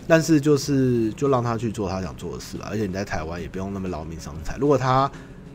[0.08, 4.56] 但是就是就让他去做他想做的事吧，而且你在台湾也不用那么劳民伤财。
[4.58, 5.08] 如果他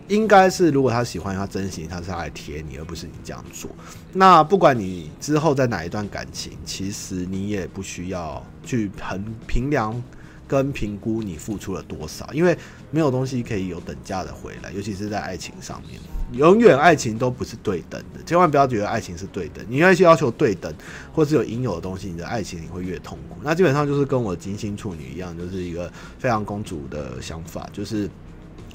[0.08, 3.70] 应该是，如果他喜欢他珍惜，他是来贴你，而不是你这样做。
[4.14, 10.02] 那不管你之后在哪一段感情，其实你也不需要去衡衡量。
[10.50, 12.58] 跟评估你付出了多少，因为
[12.90, 16.02] 没有东西可以有等价的回来，尤其是在爱情上面，
[16.34, 19.64] 永远爱情都不是对等的，千万不要觉得爱情是对等。
[19.70, 20.74] 你越去要求对等，
[21.14, 23.38] 或是有应有的东西，你的爱情你会越痛苦。
[23.44, 28.10] 那基本上就是跟我金星处女一样，就是一个非常公主的想法，就是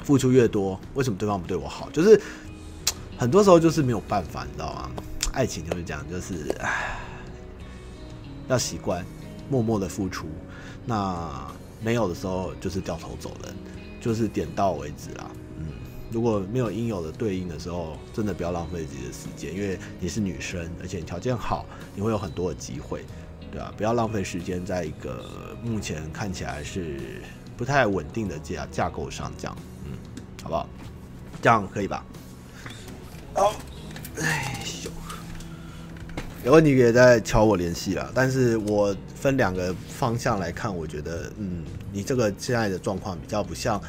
[0.04, 1.90] 付出越多，为什么对方不对我好？
[1.90, 2.20] 就是
[3.18, 4.90] 很多时候就是没有办法，你知道吗？
[5.32, 6.54] 爱情就是这样，就是，
[8.46, 9.04] 要习惯
[9.50, 10.28] 默默的付出，
[10.86, 11.50] 那。
[11.84, 13.54] 没有的时候就是掉头走人，
[14.00, 15.30] 就是点到为止啦。
[15.58, 15.66] 嗯，
[16.10, 23.04] 如果没有应有的对应的时候，真的不要浪费自己的时间，因为你是女生，而且你条件好，你会有很多的机会，
[23.52, 23.70] 对吧？
[23.76, 25.22] 不要浪费时间在一个
[25.62, 26.98] 目前看起来是
[27.54, 29.54] 不太稳定的架架构上，这样，
[29.84, 29.92] 嗯，
[30.42, 30.66] 好不好？
[31.42, 32.02] 这样可以吧？
[33.34, 33.54] 好，
[34.22, 34.90] 哎呦，
[36.46, 38.96] 有问题也在敲我联系了，但是我。
[39.24, 43.80] 分两个方向来看，我觉得，嗯，你这个现在的状况比较不像，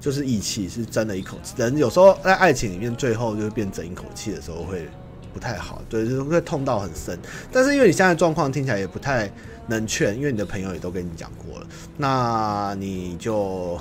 [0.00, 1.54] 就是义气，是争了一口气。
[1.56, 4.88] 人有时候在爱情里面，最后就变争一口气的时候，会
[5.32, 7.16] 不太好，对，就会痛到很深。
[7.52, 9.30] 但是因为你现在状况听起来也不太
[9.68, 13.80] 能劝，因为你的朋友也都跟你讲过了，那你就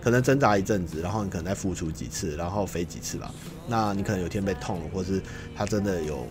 [0.00, 3.30] 可能挣扎一阵子，然后你可能再付出几次，然后飞几次吧。
[3.68, 5.20] 那你可能有天被痛了，或是
[5.54, 6.26] 他真的有。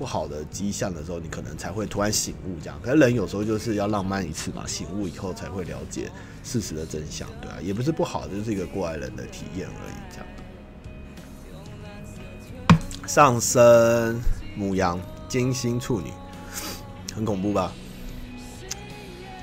[0.00, 2.80] 不好的迹象的时候，你可能才会突然醒悟，这样。
[2.82, 6.10] 可是人有时候就是要浪漫一次嘛，醒悟以后才会了解
[6.42, 10.26] 事实的真相，对啊，也不是不好，就是一个过来人的体验而已，这样。
[13.06, 14.18] 上升
[14.56, 14.98] 母羊，
[15.28, 16.10] 金星处女，
[17.14, 17.70] 很恐怖吧？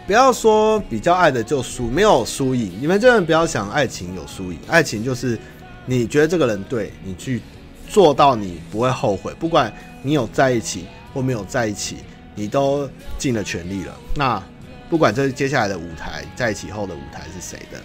[0.08, 2.74] 不要说比较爱的就输，没有输赢。
[2.82, 5.38] 你们真的不要想爱情有输赢，爱情就是
[5.86, 7.44] 你觉得这个人对你去
[7.88, 9.74] 做到，你不会后悔，不管。
[10.04, 11.98] 你有在一起或没有在一起，
[12.34, 13.98] 你都尽了全力了。
[14.16, 14.42] 那
[14.90, 17.82] 不管这接下来的舞台，在一起后的舞台是谁的，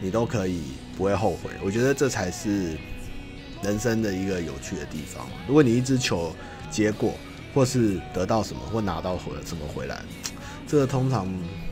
[0.00, 0.62] 你都可以
[0.96, 1.50] 不会后悔。
[1.62, 2.78] 我觉得这才是
[3.60, 5.26] 人生的一个有趣的地方。
[5.46, 6.34] 如果你一直求
[6.70, 7.12] 结果，
[7.52, 10.00] 或是得到什么，或拿到回什么回来，
[10.66, 11.28] 这个通常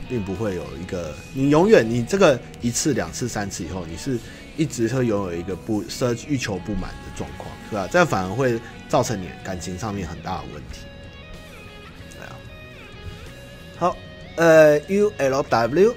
[0.07, 4.19] 并不会有一个你永远你这个一次、两次、三次以后，你是
[4.57, 7.87] 一直会拥有一个不奢欲求不满的状况，是吧？
[7.91, 8.59] 这样反而会。
[8.89, 10.85] 造成你感情上面很大的问题。
[13.77, 13.97] 好，
[14.37, 15.93] 呃，U L W，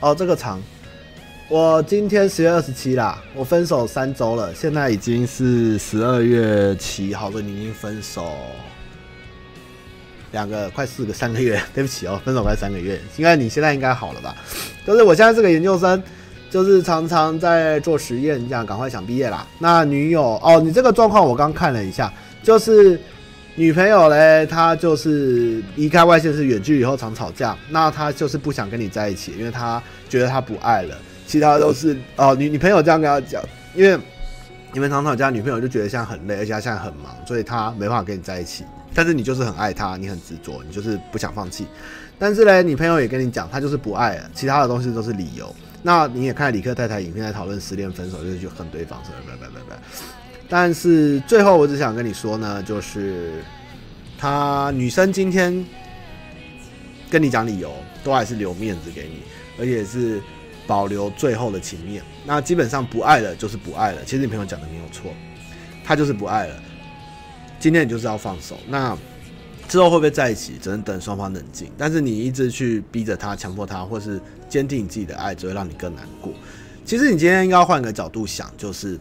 [0.00, 0.62] 哦，这个长。
[1.48, 8.36] 我今天十月二十七啦，我分手三周了，现在已经是十二月七号，所以你已经分手
[10.32, 14.36] 两个快四个三个月，对不起哦，分手快三个月，应该你现在应该好了吧？
[14.86, 16.02] 就是我现在是个研究生。
[16.54, 19.44] 就是常常在做实验，这样赶快想毕业啦。
[19.58, 22.12] 那女友哦，你这个状况我刚看了一下，
[22.44, 22.96] 就是
[23.56, 30.96] 女朋友嘞，她就是离开外县市远距离以后常吵架，那她就是不想跟你在一起，因为她觉得她不爱了。
[31.26, 33.42] 其他都是哦，女女朋友这样跟她讲，
[33.74, 33.98] 因为
[34.72, 38.62] 你们常吵架，女朋友就觉得现在很累，而且她现在很忙，所以她没办法跟你在一起。
[38.94, 41.66] 但是你就是很爱她，你很执着，你就是不想放弃。
[42.16, 45.52] 但是嘞，女朋友也跟你讲，她就是不爱了，其他的东西都是理由。
[45.86, 49.16] 那你也看李克太太影片，在讨论失恋分手，就是去恨对方，什么？
[49.26, 49.82] 拜拜拜拜。
[50.48, 53.44] 但是最后我只想跟你说呢，就是
[54.16, 55.62] 她女生今天
[57.10, 57.70] 跟你讲理由，
[58.02, 59.20] 都还是留面子给你，
[59.58, 60.22] 而且是
[60.66, 62.02] 保留最后的情面。
[62.24, 64.02] 那基本上不爱了就是不爱了。
[64.06, 65.12] 其实你朋友讲的没有错，
[65.84, 66.56] 他就是不爱了。
[67.60, 68.58] 今天你就是要放手。
[68.66, 68.96] 那
[69.68, 71.70] 之后会不会在一起，只能等双方冷静。
[71.76, 74.20] 但是你一直去逼着他、强迫他，或是
[74.54, 76.32] 坚定你自己的爱，只会让你更难过。
[76.84, 78.96] 其实你今天应该换个角度想，就是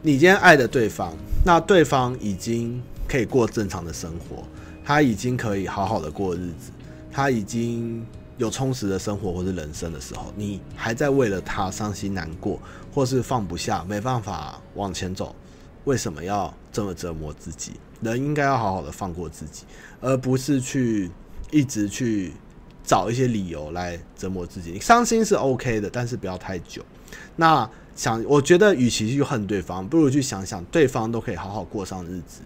[0.00, 1.12] 你今天爱的对方，
[1.44, 4.44] 那对方已经可以过正常的生活，
[4.82, 6.70] 他已经可以好好的过日子，
[7.12, 8.02] 他已经
[8.38, 12.58] 有充实的生活或是人生的时候，你还在为了他伤心难过，
[12.94, 15.36] 或是放不下，没办法往前走，
[15.84, 17.72] 为什么要这么折磨自己？
[18.00, 19.64] 人应该要好好的放过自己，
[20.00, 21.10] 而不是去
[21.50, 22.32] 一直去。
[22.88, 26.82] 找一些理由来折磨自己，伤心是 OK 的，但是不要太久。
[27.36, 32.40] 那想，我觉得与其去恨对方，不如去想想对方都可以好好过上日子，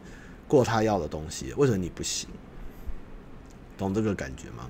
[0.49, 2.29] 过他要的东西，为什么你不行？
[3.79, 4.69] 懂这个感觉吗？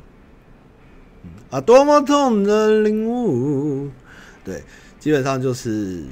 [1.22, 3.90] 嗯，啊，多么痛的领悟。
[4.44, 4.62] 对，
[5.00, 6.04] 基本上就是，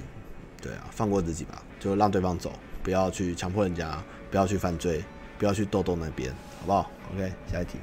[0.62, 2.50] 对啊，放过自己吧，就让对方走，
[2.82, 5.04] 不要去强迫人家，不要去犯罪，
[5.38, 7.76] 不要去逗逗那边，好不好？OK，下一题。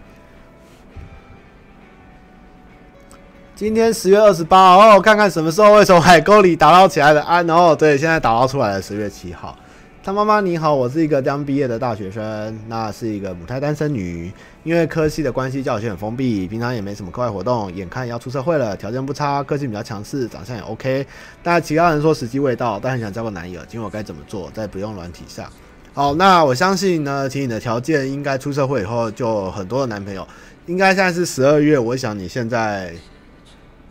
[3.58, 7.76] 今天十月二十八号，看看什么时候会从海沟里打捞起来的安哦。
[7.76, 9.58] 对，现在打捞出来了，十月七号。
[10.03, 14.32] 他妈妈你好，我是一个刚毕业的大学生，那是一个母胎单身女。
[14.64, 17.74] 因为科系的关系，教学很封闭，平常也没什么课外活动。
[17.74, 21.08] 眼看要出社会了，条件不差，个性比较强势，长相也 OK。
[21.41, 24.51] 但其他人说时机未到，但很想交个男友，请问我该怎么做？
[24.53, 25.49] 在不用软体下。
[25.95, 30.28] 好，那我相信呢，其实你的条件应该出社会以后就很多的男朋友。
[30.68, 32.93] 应该现在是十二月，我想你现在。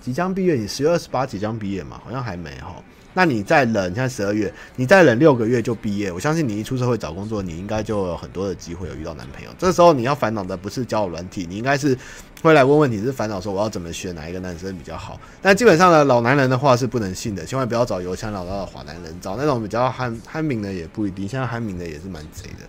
[0.06, 2.00] 即将毕业，你十月二十八即将毕业嘛？
[2.04, 2.76] 好像还没哈。
[3.12, 6.12] 那你再忍，现在十二月，你再忍六个月就毕业。
[6.12, 9.50] 我相信你一出社会找工作，你应该就有很多的机会有遇到男朋友。
[9.58, 11.98] 这时候你要烦恼的不是交友软体，你应该是
[12.40, 15.18] 会来问问题，是烦恼说我要怎么选哪一个男生比较好。
[15.42, 21.26] 但基本上呢，老男人的话是不能信的，千万不要找油腔老道的华男人，找那种比较憨憨明的也不一定。
[21.26, 22.68] 现在憨明的也是蛮贼的，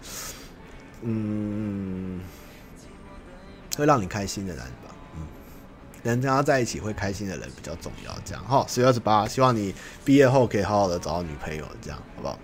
[1.03, 2.19] 嗯，
[3.77, 4.86] 会让你开心的男人。
[6.07, 8.65] 能跟他在一起会开心的人比较重要，这样哈。
[8.67, 12.39] 十月二十八，希望你毕业后可以好好的找到女朋友，这样好不好？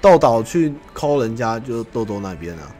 [0.00, 2.74] 豆岛去抠人家，就豆豆那边啊。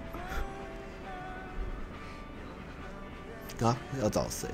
[3.61, 4.49] 啊，要找谁？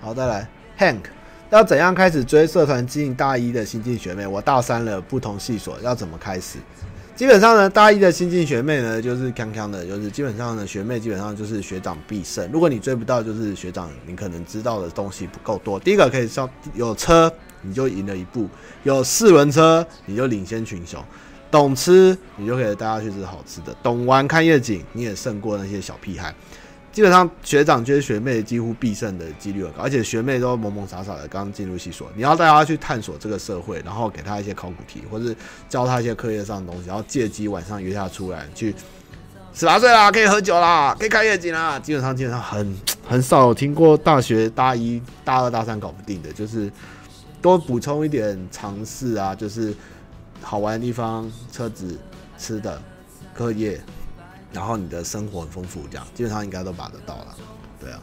[0.00, 1.00] 好，再来，Hank，
[1.50, 4.24] 要怎样开始追社团经营大一的新进学妹？
[4.24, 6.58] 我大三了，不同系所，要怎么开始？
[7.20, 12.48] 基本上呢，大一的新进学妹呢，就是康康的，就是基本上呢，学妹基本上就是学长必胜。
[12.50, 15.78] 如果你追不到，就是学长，你可能知道的东西不够多。
[15.78, 18.48] 第一个可以上有车，你就赢了一步；
[18.84, 20.98] 有四轮车，你就领先群雄；
[21.50, 26.34] 懂吃，你就可以带他去吃好吃的；懂玩看夜景，你也胜过那些小屁孩。
[26.92, 35.34] 基本上学长追学妹几乎必胜的几率很高，而且学妹都懵懵傻傻的刚进入系所，你要带她去探索这个社会，然后给她一些考古题，或是
[35.68, 38.74] 教她一些课业上的东西，然后借机晚上约她出来去
[39.54, 41.78] 十八岁啦，可以喝酒啦，可以看夜景啦。
[41.78, 42.76] 基本上基本上很
[43.06, 46.70] 很少有听过大学大一大二大三搞不定的，就是
[47.40, 49.72] 多补充一点尝试啊，就是
[50.42, 51.96] 好玩的地方、车子、
[52.36, 52.82] 吃的、
[53.32, 53.80] 课业。
[54.52, 57.36] 然后你的生活很丰富，这样基本上应该都把得到了，
[57.78, 58.00] 对啊。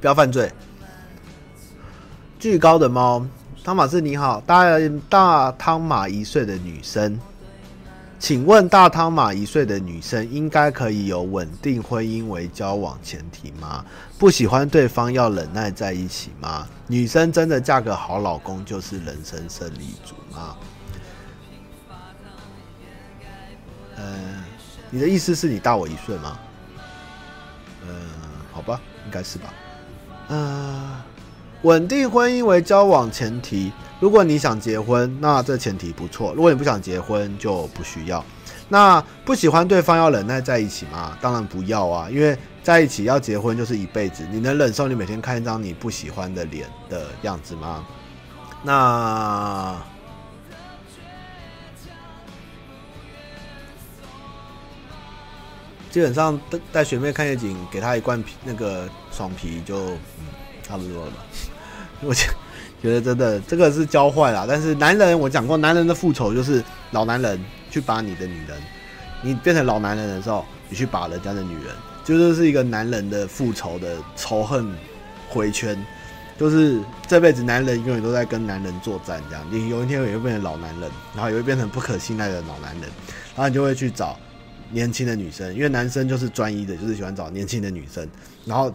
[0.00, 0.50] 不要犯罪。
[2.38, 3.26] 巨高的猫，
[3.62, 4.64] 汤马士你好，大
[5.10, 7.20] 大汤马一岁的女生，
[8.20, 13.82] 请问大汤马一岁的女生应该可以有稳定婚姻为交往前提吗？
[14.18, 16.68] 不喜欢对方要忍耐在一起吗？
[16.86, 20.54] 女生真的嫁个好老公就是人生胜利组吗？
[23.96, 24.44] 嗯、
[24.90, 26.38] 你的意思是你大我一岁吗？
[27.88, 27.90] 嗯、
[28.52, 29.54] 好吧，应该是吧。
[30.28, 30.90] 嗯，
[31.62, 33.72] 稳定婚姻为交往前提。
[34.00, 38.24] 如果你想结婚，那这前提不错；如果你不想结婚，就不需要。
[38.68, 41.16] 那不喜欢对方要忍耐在一起吗？
[41.20, 42.36] 当然不要啊，因为。
[42.62, 47.86] 在一起要结婚就是一辈子，你能忍受你每天看一张你不喜欢的脸的样子吗？
[48.62, 49.74] 那
[55.88, 60.26] 基本上带带学妹看夜景，给她一罐啤那个爽啤就嗯
[60.62, 61.16] 差不多了吧。
[62.04, 62.28] 我觉
[62.82, 67.38] 觉得真的这个是教坏了，但是男人我讲过，男人的复仇就是老男人
[67.70, 68.58] 去把你的女人，
[69.22, 71.74] 你变成老男人的时候，你去把人家的女人。
[72.02, 74.74] 就是是一个男人的复仇的仇恨
[75.28, 75.78] 回圈，
[76.36, 82.88] 就是这辈子男人永远都在跟男人作战，这样你有一天也会变成老男人，然后也会变成不可信赖的老男人，
[83.36, 84.18] 然后你就会去找
[84.72, 88.08] 年轻的女生，因为男生就是专一的，就是喜欢找年轻的女生，
[88.46, 88.72] 然后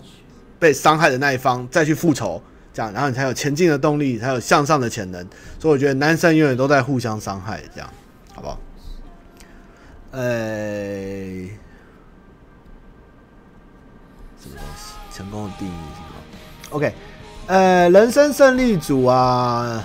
[0.60, 2.42] 被伤害的那一方再去复仇，
[2.76, 5.26] 这样，然后你才有前进的动力，才有向上的潜能。
[5.58, 7.90] 所以我觉得男生永远都在互相伤害，这样，
[8.34, 8.60] 好不好？
[10.12, 10.20] 呃、
[14.38, 14.94] 什么东西？
[15.14, 16.16] 成功的定义是什么
[16.72, 16.94] ？OK，
[17.48, 19.82] 呃，人生胜利组啊，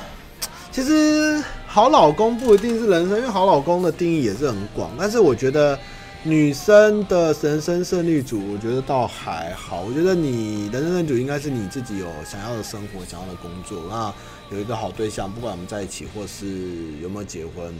[0.72, 4.90] 其实好老公不一定是人生，因为好老公的定义也是很广。
[4.98, 5.78] 但是我觉得
[6.22, 9.80] 女生的人生胜利组，我觉得倒还好。
[9.80, 14.12] 我觉得你人生胜利组应该是你自己有想要的生活、想要的工作，那
[14.54, 17.74] 有一个好对象，不管我们在一起或是有没有结婚。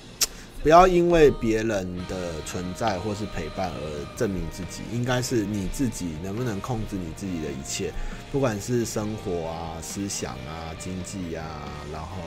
[0.62, 7.90] 不要因为别人的存在或是陪伴而证明自己，应该是你自己能不能控制你自己的一切，
[8.30, 11.44] 不管是生活啊、思想啊、经济啊，
[11.90, 12.18] 然后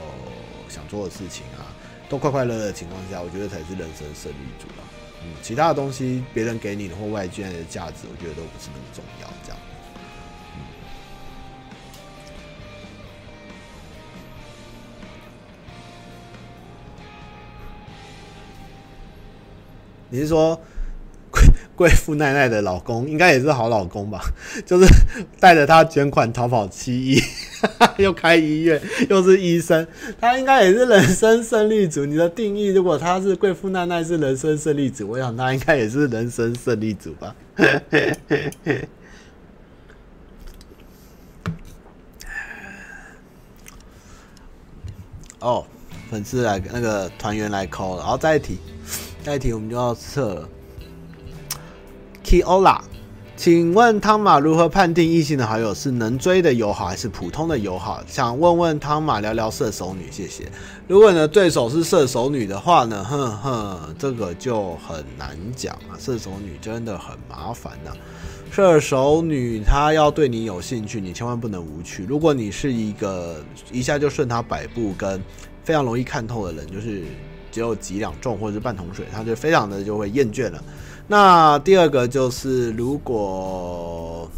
[0.68, 1.70] 想做的事情啊，
[2.08, 4.82] 都快快乐乐的情况下，我觉得才是人生胜利组啊。
[5.22, 9.58] 嗯，其他的东西别人给你的或外界的价值，我觉得都不是那么重要，这样。
[20.12, 20.60] 你是说
[21.80, 24.20] 贵妇奈奈的老公应该也是好老公吧？
[24.66, 24.86] 就是
[25.38, 27.22] 带着他捐款逃跑七亿，
[27.96, 28.78] 又开医院，
[29.08, 29.88] 又是医生，
[30.20, 32.04] 他应该也是人生胜利组。
[32.04, 37.34] 你的定义，如果他是贵妇奈奈是人生胜利组，我想他应该也是人生胜利组吧？
[45.40, 45.64] 哦，
[46.10, 48.58] 粉丝来那个团员来 call，然后再一题。
[49.24, 50.46] 下一题我们就要测了。
[52.24, 52.80] Kiola，
[53.36, 58.02] 请问汤马如何判定异性的好友是能追的友好还是普通的友好？
[58.06, 60.46] 想问问汤马聊聊射手女，谢谢。
[60.86, 63.02] 如果你的对手是射手女的话呢？
[63.02, 65.96] 哼哼，这个就很难讲啊。
[65.98, 67.96] 射手女真的很麻烦呐、啊。
[68.52, 72.04] 射手女她要对你有兴趣，你千万不能无趣。
[72.06, 73.42] 如果你是一个
[73.72, 75.20] 一下就顺她摆布跟
[75.64, 77.02] 非常容易看透的人，就是。
[77.52, 80.64] 只有几两重或者是半桶水，她就非常的就会厌倦了。
[81.10, 84.30] 那第二个就是，如果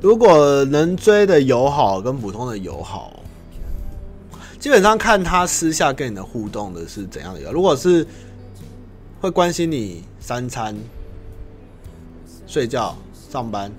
[0.00, 3.22] 如果能追的友好跟普通的友好，
[4.58, 7.52] 基本上看他私下跟你的互动的是怎样的。
[7.52, 8.04] 如果是
[9.20, 10.76] 会关心你三餐、
[12.44, 12.96] 睡觉、
[13.30, 13.70] 上班，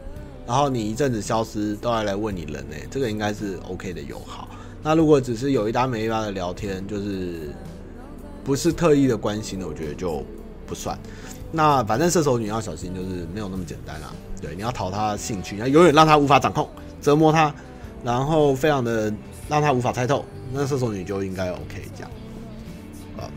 [0.48, 4.48] 然后你一阵子消失都还来问你人呢，这个应该是 OK 的友好。
[4.82, 7.54] 那如果只是有一搭没一搭的聊天，就是
[8.44, 10.24] 不是特意的关心的，我觉得就
[10.66, 10.98] 不算。
[11.52, 14.14] 那反正射手女要小心，就是没有那么简单啦。
[14.42, 16.70] 对，你要讨她兴趣，你要永远让她无法掌控，
[17.02, 17.54] 折磨她，
[18.04, 19.12] 然后非常的
[19.50, 20.24] 让她无法猜透，
[20.54, 22.12] 那射手女就应该 OK 这样。
[23.18, 23.28] 啊，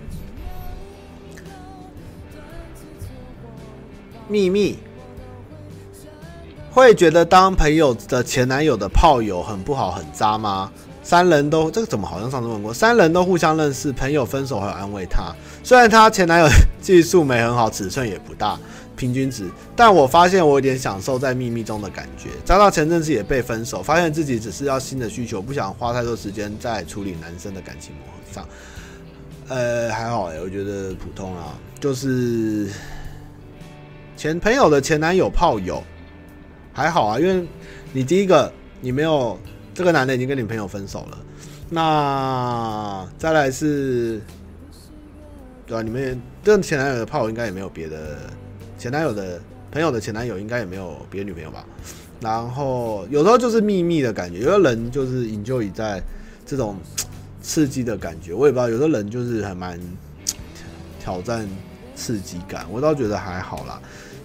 [4.29, 4.79] 秘密
[6.71, 10.71] 会觉得当朋友的前男友的炮友很不好很渣吗？
[11.03, 12.73] 三人都这个怎么好像上次问过？
[12.73, 15.35] 三人都互相认识，朋友分手还有安慰他。
[15.65, 16.49] 虽然他前男友
[16.81, 18.57] 技术没很好，尺寸也不大，
[18.97, 22.31] 平均值，但我发现我有点享受在秘密中的感觉。
[22.45, 28.49] 渣到前阵子也被分手，发现自己只是要新的需求，不想花太多时间在处理男生的感情磨合上。
[29.49, 32.71] 呃，还好哎，我觉得普通啊，就是
[34.17, 35.83] 前朋友的前男友炮友
[36.73, 37.45] 还好啊，因为
[37.93, 38.51] 你第一个
[38.81, 39.37] 你没有。
[39.75, 41.19] 这个男的已经跟女朋友分手了，
[41.71, 44.21] 那再来是，
[45.67, 45.83] 对吧？
[45.83, 48.19] 你们这前男友的炮应该也没有别的，
[48.77, 49.41] 前男友的
[49.71, 51.65] 朋友的前男友应该也没有别的女朋友吧？
[52.21, 56.03] 然后有时候就是秘密的感觉，有的人就是 enjoy 在
[56.45, 56.77] 这种
[57.41, 59.81] 刺激的感觉，我也不知道，有的人就是还蛮
[61.01, 61.49] 挑战
[61.97, 63.81] 刺激感，我倒觉得还好啦。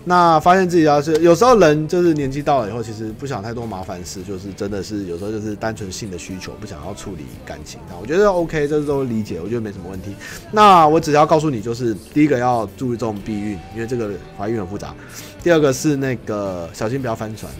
[0.09, 7.77] 那发现自己要是有时候人就是年纪到了以后，其实不想太多麻烦事，就是真的是有时候就是单纯性的需求，不想要处理感情。
[7.89, 10.15] 那我觉得 OK，这都理解，我觉得没什么问题。
[10.49, 14.95] 那我只要告诉你，就是第一个要注意这种避孕，因为这个怀孕很复杂。
[15.43, 17.51] 第二个是那个小心不要翻船，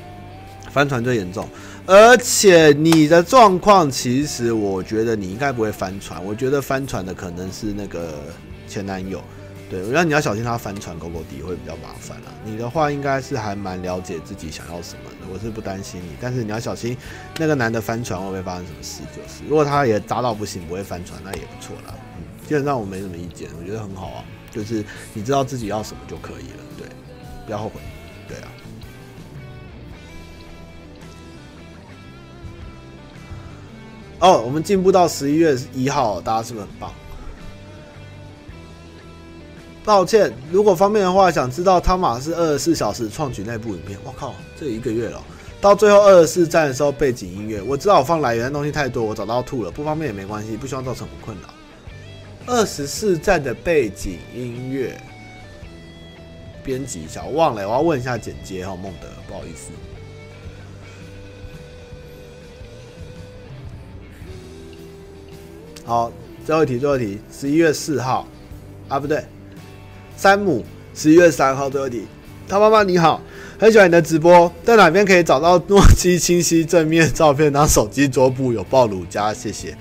[0.71, 1.45] 翻船最严重。
[1.85, 8.13] 而且你的状况，其实我觉得你应该不会翻船，我觉得翻船的可能是那个
[8.69, 9.21] 前男友。
[9.69, 12.33] 对，那你要小心他翻船勾勾底会比较麻烦了、啊。
[12.45, 16.95] 你的话应该是还蛮了解自己想要什么的，我是不担心你，但是你要小心
[17.37, 21.93] 那个男的翻船会不会发生什么事，就是如果他也扎到不行不会翻船，那也不错啦。
[22.17, 26.87] 嗯，基本上我没什么意见，我觉得很好啊，就是你知道自己要什么就可以了，对，
[27.45, 27.81] 不要后悔，
[28.27, 28.47] 对啊。
[34.19, 36.91] 哦，我们进步到十一月一号，大家是不是很棒？
[39.87, 43.97] 抱歉，如果方便的话，想知道汤马士二十四小时创举那部影片。
[44.03, 45.23] 我靠，这一个月了，
[45.61, 51.47] 到最后二十四站的时候背景音乐，我知道我放来源的东西太多，我找到吐了，不方便也没关系，不希望造成我困扰。
[52.47, 54.99] 二十四站的背景音乐，
[56.65, 59.71] 编辑一下，我忘了，我要问一下简介哈，孟德，不好意思。
[65.85, 66.11] 好，
[66.45, 68.27] 最后一题，最后一题，十一月四号
[68.89, 69.23] 啊，不对。
[70.17, 70.65] 山姆，
[70.95, 72.07] 十一月三号最后一题。
[72.49, 73.21] 他妈妈你好，
[73.59, 78.51] 很喜欢你的直播，在哪边可以找到诺基清晰正面照片当手机桌布？
[78.51, 79.77] 有爆乳加，谢谢。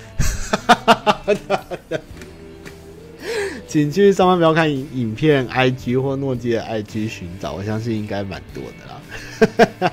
[3.67, 9.93] 请去上方不要看影影片，IG 或诺基的 IG 寻找，我相信应该蛮多的啦。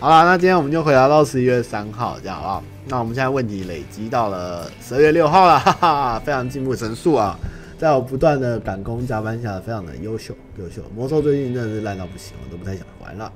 [0.00, 2.64] 好了，那今天我们就回答到十一月三号，这样好不好？
[2.88, 7.38] 那我们现在问题累积到了十二月六号了，哈哈，非常进步神速啊！
[7.80, 10.82] 在我不断的赶工加班下，非常的优秀，优秀。
[10.94, 13.32] 魔兽最近真的是烂到不行，我都不太想玩了。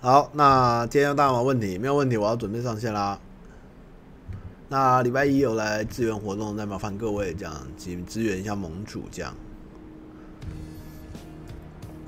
[0.00, 1.78] 好，那今天有大家有问题？
[1.78, 3.16] 没有问题，我要准备上线啦。
[4.68, 9.32] 那礼拜一有来支援活动，再麻烦各位这样，请支援一下盟主这样。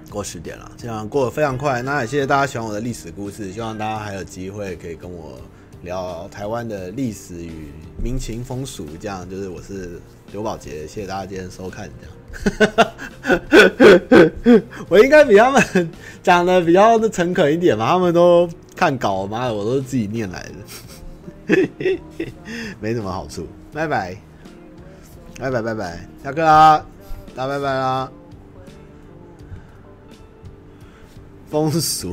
[0.09, 1.83] 过十点了，这样过得非常快。
[1.83, 5.39] 那也谢谢大家喜欢我的历史故事，希望大家还有机会可以跟我
[5.83, 7.71] 聊台湾的历史与
[8.03, 8.87] 民情风俗。
[9.01, 10.01] 这样就是我是
[10.33, 11.89] 刘宝杰，谢谢大家今天收看。
[12.01, 12.07] 这
[12.67, 15.91] 样， 我应该比他们
[16.23, 20.47] 讲的比较的诚恳一点嘛，他们都看稿，妈的，我都是自己念来
[21.47, 21.69] 的，
[22.81, 23.47] 没什么好处。
[23.73, 24.17] 拜拜，
[25.39, 26.85] 拜拜拜拜，下课啦，
[27.35, 28.11] 大家拜拜啦。
[31.51, 32.13] 风俗，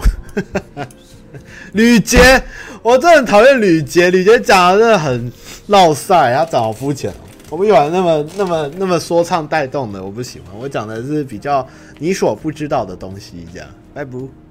[1.74, 2.42] 吕杰，
[2.82, 4.10] 我真的很讨厌吕杰。
[4.10, 5.32] 吕杰讲的真的很
[5.68, 7.14] 闹赛，他讲好肤浅。
[7.50, 10.50] 我不喜欢那么、那么、那么说唱带动的，我不喜欢。
[10.60, 11.68] 我讲的是比较
[12.00, 13.68] 你所不知道的东西，这样。
[13.94, 14.45] 拜拜。